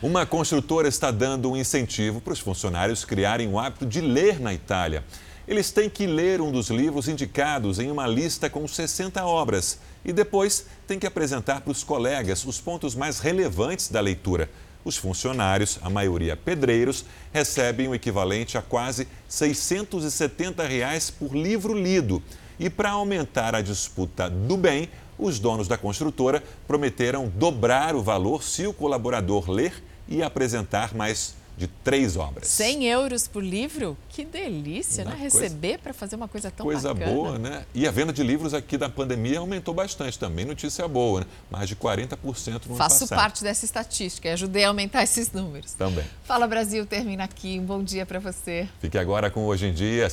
Uma 0.02 0.26
construtora 0.26 0.88
está 0.88 1.12
dando 1.12 1.50
um 1.50 1.56
incentivo 1.56 2.20
para 2.20 2.34
os 2.34 2.40
funcionários 2.40 3.06
criarem 3.06 3.48
o 3.48 3.58
hábito 3.58 3.86
de 3.86 4.02
ler 4.02 4.40
na 4.40 4.54
Itália. 4.54 5.04
Eles 5.48 5.72
têm 5.72 5.90
que 5.90 6.06
ler 6.06 6.42
um 6.42 6.52
dos 6.52 6.70
livros 6.70 7.08
indicados 7.08 7.80
em 7.80 7.90
uma 7.90 8.06
lista 8.06 8.50
com 8.50 8.68
60 8.68 9.26
obras 9.26 9.80
e 10.04 10.12
depois 10.14 10.66
têm 10.88 11.00
que 11.00 11.08
apresentar 11.08 11.62
para 11.62 11.72
os 11.72 11.84
colegas 11.84 12.46
os 12.46 12.60
pontos 12.60 12.96
mais 12.96 13.20
relevantes 13.20 13.90
da 13.90 14.00
leitura. 14.00 14.50
Os 14.86 14.98
funcionários, 14.98 15.80
a 15.82 15.90
maioria 15.90 16.36
pedreiros, 16.36 17.06
recebem 17.32 17.88
o 17.88 17.96
equivalente 17.96 18.58
a 18.58 18.62
quase 18.62 19.08
670 19.28 20.66
reais 20.68 21.10
por 21.10 21.36
livro 21.36 21.74
lido. 21.74 22.22
E 22.60 22.70
para 22.70 22.92
aumentar 22.92 23.56
a 23.56 23.62
disputa 23.62 24.30
do 24.30 24.58
bem, 24.58 24.90
os 25.18 25.40
donos 25.40 25.68
da 25.68 25.78
construtora 25.78 26.44
prometeram 26.68 27.32
dobrar 27.36 27.96
o 27.96 28.02
valor 28.02 28.44
se 28.44 28.68
o 28.68 28.74
colaborador 28.74 29.50
ler 29.50 29.84
e 30.08 30.22
apresentar 30.22 30.94
mais 30.94 31.36
de 31.58 31.68
três 31.68 32.18
obras. 32.18 32.48
100 32.48 32.86
euros 32.88 33.28
por 33.28 33.44
livro? 33.44 33.96
Que 34.10 34.26
delícia, 34.26 35.04
Não, 35.04 35.12
né? 35.12 35.18
coisa- 35.20 35.40
Receber 35.42 35.78
para 35.80 35.94
fazer 35.94 36.16
uma 36.16 36.28
coisa 36.28 36.50
tão 36.50 36.66
Coisa 36.66 36.94
bacana. 36.94 37.12
boa, 37.14 37.38
né? 37.40 37.66
E 37.74 37.88
a 37.88 37.92
venda 37.92 38.12
de 38.12 38.24
livros 38.24 38.54
aqui 38.54 38.78
da 38.78 38.90
pandemia 38.90 39.40
aumentou 39.40 39.74
bastante 39.74 40.18
também. 40.18 40.46
Notícia 40.46 40.88
boa, 40.88 41.22
né? 41.22 41.26
Mais 41.52 41.70
de 41.70 41.76
40% 41.76 42.66
no 42.66 42.74
ano 42.74 42.78
Faço 42.78 43.02
passado. 43.02 43.18
parte 43.18 43.44
dessa 43.44 43.66
estatística 43.66 44.28
e 44.28 44.32
ajudei 44.32 44.64
a 44.64 44.70
aumentar 44.70 45.04
esses 45.04 45.32
números. 45.32 45.74
Também. 45.74 46.06
Fala 46.24 46.48
Brasil 46.48 46.86
termina 46.86 47.24
aqui. 47.24 47.60
Um 47.60 47.66
bom 47.66 47.84
dia 47.84 48.06
para 48.06 48.20
você. 48.20 48.68
Fique 48.82 48.98
agora 48.98 49.30
com 49.30 49.46
Hoje 49.46 49.68
em 49.68 49.74
Dia. 49.74 50.02